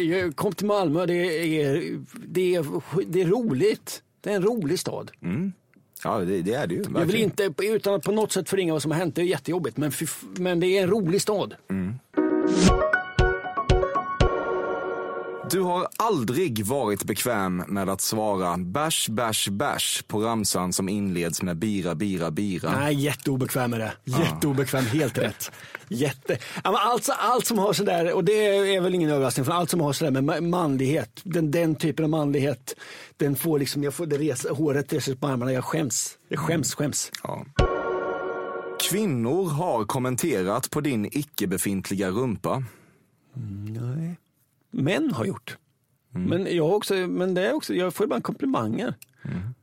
[0.10, 1.06] jag kom till Malmö.
[1.06, 2.66] Det är, det, är,
[3.06, 4.04] det är roligt.
[4.22, 5.12] Det är en rolig stad.
[6.04, 6.82] Ja, det, det är det ju.
[6.82, 7.26] Jag vill verkligen.
[7.26, 9.16] inte utan att på något sätt förringa vad som har hänt.
[9.16, 9.78] Det är jättejobbigt.
[9.78, 9.92] Men,
[10.38, 11.56] men det är en rolig stad.
[15.52, 21.42] Du har aldrig varit bekväm med att svara bash, bash, bash på ramsan som inleds
[21.42, 22.72] med bira, bira, bira.
[22.72, 23.94] Nej, jätteobekväm med det.
[24.06, 25.52] Jätteobekväm, helt rätt.
[25.88, 26.38] Jätte...
[26.62, 29.94] Alltså, allt som har sådär, och det är väl ingen överraskning, för allt som har
[29.94, 32.76] sådär med ma- manlighet, den, den typen av manlighet,
[33.18, 36.18] den får liksom, jag får det resa, håret reser på armarna, jag skäms.
[36.28, 37.12] Jag skäms, skäms.
[37.24, 37.46] Ja.
[38.90, 42.64] Kvinnor har kommenterat på din icke-befintliga rumpa.
[43.68, 44.18] Nej.
[44.72, 45.58] Män har gjort.
[46.12, 48.94] Men, jag också, men det är också, jag får ibland komplimanger.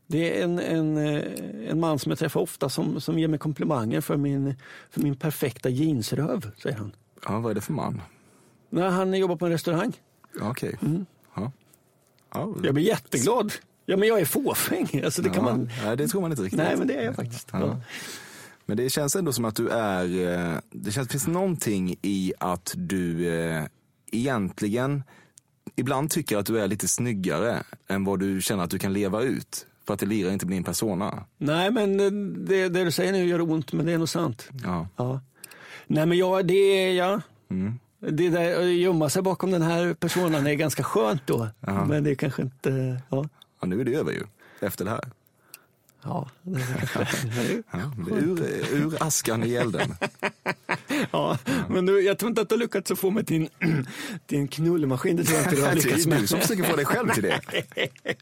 [0.06, 1.22] Det är en, en, eh,
[1.70, 4.54] en man som jag träffar ofta som, som ger mig komplimanger för min,
[4.90, 6.92] för min perfekta jeansröv, säger han.
[7.28, 8.02] Ja, vad är det för man?
[8.70, 9.92] När han jobbar på en restaurang.
[10.40, 10.78] Ja, Okej.
[11.36, 11.52] Ja.
[12.34, 12.54] Ja.
[12.62, 13.52] Jag blir jätteglad.
[13.86, 15.02] Ja, men jag är fåfäng.
[15.04, 15.50] Alltså, det kan Ja.
[15.52, 15.70] man...
[15.84, 16.58] Nej, det tror man inte riktigt.
[16.58, 17.48] Nej, men det är jag faktiskt.
[17.52, 17.60] Ja.
[17.60, 17.80] Ja.
[18.66, 20.04] Men det känns ändå som att du är,
[20.54, 23.64] eh, det känns, finns någonting i att du eh,
[24.12, 25.02] egentligen
[25.76, 29.22] ibland tycker att du är lite snyggare än vad du känner att du kan leva
[29.22, 29.66] ut.
[29.86, 31.24] För att det lirar inte med din persona.
[31.38, 32.10] Nej, men eh,
[32.46, 34.48] det, det du säger nu gör ont, men det är nog sant.
[34.64, 34.88] Ja.
[34.96, 35.20] Ja.
[35.86, 37.20] Nej, men jag, det är jag.
[37.98, 41.48] Det där att gömma sig bakom den här personen är ganska skönt då.
[41.88, 43.00] Men det är kanske inte...
[43.10, 43.28] Ja,
[43.60, 44.22] ja, nu är det över ju.
[44.60, 45.10] Efter det här.
[46.06, 49.94] Ja, det är Ja, det är ur, ur askan i elden.
[51.12, 51.38] ja.
[51.68, 53.86] Men du, jag tror inte att du har lyckats att få mig till en,
[54.26, 55.16] till en knullmaskin.
[55.16, 56.20] Det tror jag inte du har Det lyckats är med.
[56.20, 57.40] du som försöker få dig själv till det.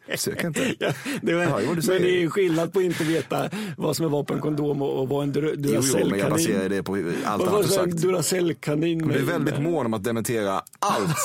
[0.09, 0.74] Försök inte.
[0.78, 2.30] Ja, det var, Ja, jo, men det är det.
[2.30, 5.22] skillnad på att inte veta vad som är vad på en kondom och, och vad
[5.22, 7.97] en dur- Jo, jo, men jag baserar Duracell-kanin det på allt annat du sagt.
[8.03, 11.16] Duracell-kanin Du är väldigt mån om att dementera allt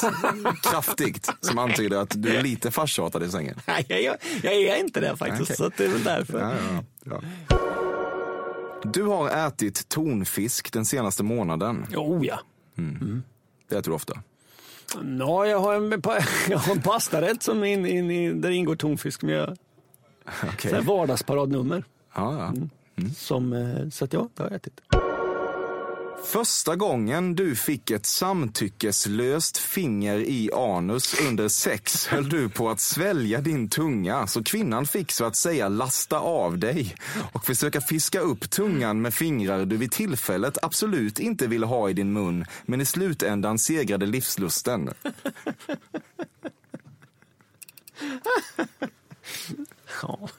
[0.64, 3.55] kraftigt som antyder att du är lite farshatad i sängen.
[3.68, 5.55] Nej, jag, jag, är inte det faktiskt, Okej.
[5.55, 6.39] så det är väl därför.
[6.39, 7.22] Ja, ja, ja.
[8.84, 11.86] Du har ätit tonfisk den senaste månaden.
[11.95, 12.39] Oh ja.
[13.70, 14.14] Det äter du ofta.
[15.20, 15.89] Ja, jag har en,
[16.50, 19.58] jag har en pastarätt som in, in, in, där ingår tonfisk med
[20.54, 20.70] Okej.
[20.72, 21.84] så här vardagsparadnummer.
[22.16, 22.54] Ja,
[22.95, 23.04] ja.
[23.16, 24.82] Som, eh, så att ja, det har jag ätit.
[26.24, 32.80] Första gången du fick ett samtyckeslöst finger i anus under sex höll du på att
[32.80, 36.95] svälja din tunga så kvinnan fick så att säga lasta av dig
[37.34, 41.93] och försöka fiska upp tungan med fingrar du vid tillfället absolut inte ville ha i
[41.93, 44.89] din mun men i slutändan segrade livslusten.
[50.01, 50.30] Ja.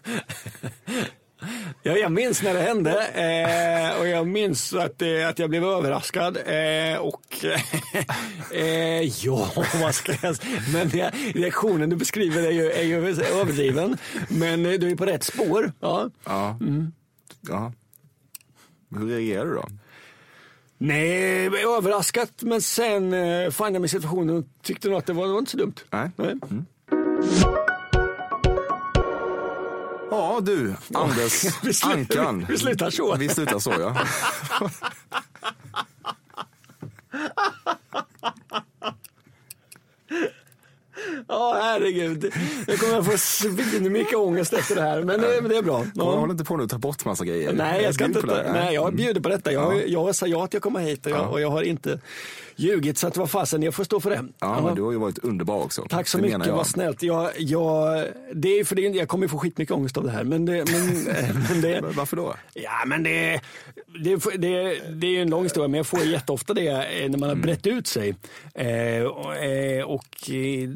[1.82, 5.64] Ja, jag minns när det hände eh, och jag minns att, eh, att jag blev
[5.64, 6.36] överraskad.
[6.36, 7.44] Eh, och
[8.54, 9.50] eh, ja,
[9.82, 10.60] vad ska jag säga?
[10.72, 12.96] Men ja, reaktionen du beskriver är ju, är ju
[13.40, 13.96] överdriven.
[14.28, 15.72] Men eh, du är på rätt spår.
[15.80, 16.10] Ja.
[16.24, 16.58] Ja.
[17.48, 17.72] ja.
[18.96, 19.64] Hur reagerar du då?
[20.78, 22.42] Nej, överraskat.
[22.42, 25.32] Men sen eh, fann jag mig i situationen och tyckte nog att det var, det
[25.32, 25.74] var inte så dumt.
[25.90, 26.10] Nej.
[26.16, 26.34] Nej.
[30.10, 32.46] Ja du, Anders Vi slutar- Ankan.
[32.48, 33.16] vi slutar så.
[33.16, 33.96] Vi slutar så ja.
[41.28, 42.32] Ja, herregud.
[42.66, 45.86] Jag kommer att få svinmycket ångest efter det här, men det, det är bra.
[45.94, 46.04] Ja.
[46.04, 47.52] Håll inte på nu och ta bort massa grejer.
[47.52, 48.50] Nej, jag ska inte.
[48.52, 49.52] Nej, jag bjuder på detta.
[49.52, 49.82] Jag, Ja.
[49.86, 51.26] jag sa ja att komma hit och jag, Ja.
[51.26, 52.00] och jag har inte
[52.60, 54.24] ljugit, så att vad fasen, jag får stå för det.
[54.38, 55.86] Ja, men du har ju varit underbar också.
[55.88, 56.56] Tack så Det mycket, jag.
[56.56, 57.02] vad snällt.
[57.02, 60.24] Jag, jag, det är för det, jag kommer få skitmycket ångest av det här.
[60.24, 60.86] Men det, men,
[61.50, 62.34] men det, Varför då?
[62.54, 63.40] Ja, men det,
[64.04, 66.68] det, det, det är ju en lång historia, men jag får jätteofta det
[67.02, 67.42] eh, när man har Mm.
[67.42, 68.14] brett ut sig.
[68.54, 70.06] Eh, och, eh, och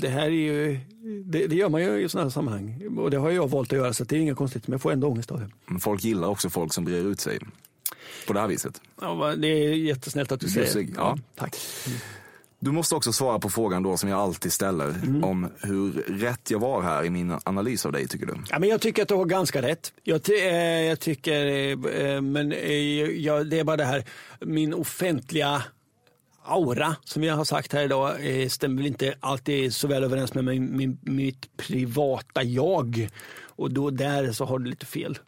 [0.01, 0.79] det här är ju,
[1.25, 2.99] det, det gör man ju i sådana här sammanhang.
[2.99, 4.93] Och det har jag valt att göra, så det är inga konstigt, men jag får
[4.93, 5.49] ändå ångest av det.
[5.67, 7.39] Men Folk gillar också folk som brer ut sig.
[8.27, 8.81] På det här viset.
[9.01, 10.67] Ja, det är jättesnällt att du säger.
[10.67, 11.19] Bjussig, ja.
[11.37, 11.57] tack.
[12.65, 14.89] Du måste också svara på frågan då som jag alltid ställer.
[14.89, 15.25] Mm.
[15.25, 18.35] Om hur rätt jag var här i min analys av dig, tycker du?
[18.51, 19.93] Ja, men jag tycker att du har ganska rätt.
[20.03, 22.73] Jag, ty, eh, jag tycker, eh, men eh,
[23.11, 24.05] jag, det är bara det här,
[24.41, 25.63] min offentliga
[26.45, 28.17] aura som jag har sagt här idag
[28.51, 33.09] stämmer inte alltid så väl överens med min, min, mitt privata jag.
[33.57, 35.19] Och då där så har du lite fel.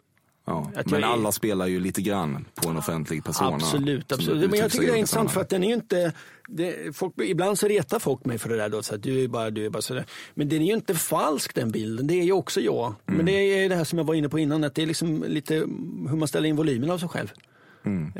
[0.47, 0.71] Ja.
[0.85, 3.55] Men är- alla spelar ju lite grann på en offentlig persona.
[3.55, 4.49] Absolut, absolut.
[4.51, 6.13] Men jag tycker det är intressant för att den är ju inte,
[6.47, 9.27] det, folk, ibland så retar folk mig för det där då, så att du är
[9.27, 10.05] bara, du är bara sådär.
[10.33, 12.85] Men den är ju inte falsk den bilden, det är ju också jag.
[12.85, 13.17] Mm.
[13.17, 15.23] Men det är det här som jag var inne på innan, att det är liksom
[15.27, 15.53] lite
[16.09, 17.33] hur man ställer in volymen av sig själv.
[17.87, 18.11] Mm.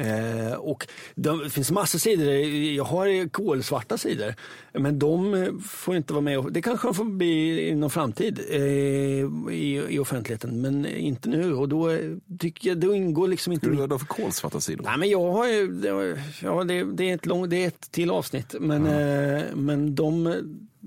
[0.47, 2.27] Eh, och det finns massor sidor,
[2.75, 4.33] jag har kolsvarta sidor,
[4.73, 6.39] men de får inte vara med.
[6.39, 11.29] och- Det kanske de får bli i någon framtid eh, i, i offentligheten, men inte
[11.29, 11.53] nu.
[11.53, 11.97] Och då
[12.39, 14.83] tycker jag, då ingår liksom inte Hur är det för kolsvarta sidor?
[14.83, 15.81] Nej, men jag har ju,
[16.41, 20.33] ja, det, det, är ett lång, det är ett till avsnitt, men, eh, men de,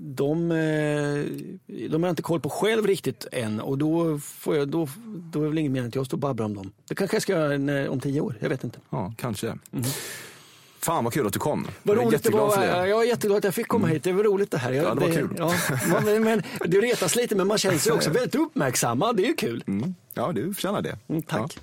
[0.03, 4.67] de, eh, de har jag inte koll på själv riktigt än och då, får jag,
[4.67, 6.71] då, då är det väl ingen mening att jag står och babblar om dem.
[6.87, 8.79] Det kanske jag ska göra när, om tio år, jag vet inte.
[8.89, 9.57] Ja, kanske.
[10.79, 11.67] Fan vad kul att du kom.
[11.83, 12.87] Vad jag är det jätteglad var, för det.
[12.87, 14.71] jag är jätteglad att jag fick komma hit, det var roligt det här.
[14.71, 15.29] Jag, Ja, det var kul.
[15.37, 15.53] Ja,
[16.05, 19.33] men, men, du retas lite men man känner sig också väldigt uppmärksammad, det är ju
[19.33, 19.63] kul.
[19.67, 19.95] Mm.
[20.13, 20.97] Ja, du förtjänar det.
[21.07, 21.59] Mm, tack.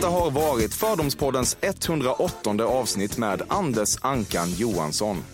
[0.00, 5.24] Detta har varit Fördomspoddens 108 avsnitt med Anders Ankan Johansson.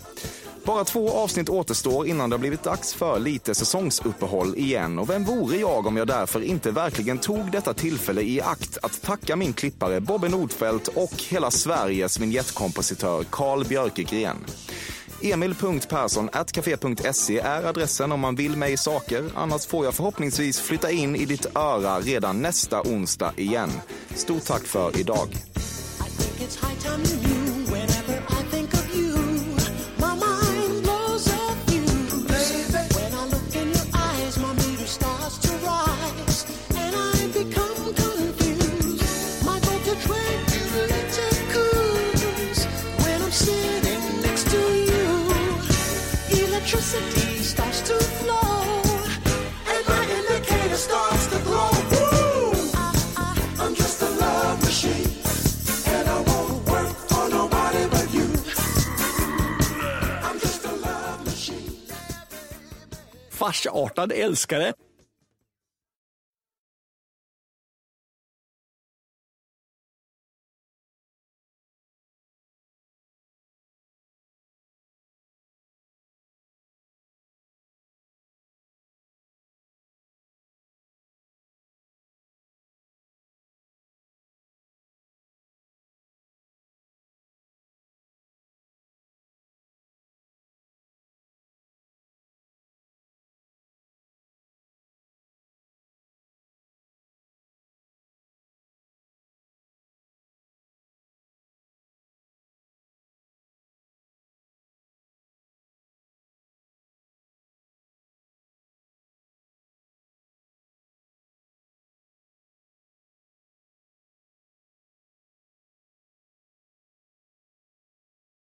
[0.65, 5.25] Bara två avsnitt återstår innan det har blivit dags för lite säsongsuppehåll igen och vem
[5.25, 9.53] vore jag om jag därför inte verkligen tog detta tillfälle i akt att tacka min
[9.53, 14.37] klippare Bobbe Nordfeldt och hela Sveriges vignettkompositör Carl Björkegren.
[15.23, 19.25] Emil.Persson.café.se är adressen om man vill mig saker.
[19.35, 23.71] Annars får jag förhoppningsvis flytta in i ditt öra redan nästa onsdag igen.
[24.15, 25.29] Stort tack för idag.
[63.47, 64.73] Farsartad älskare.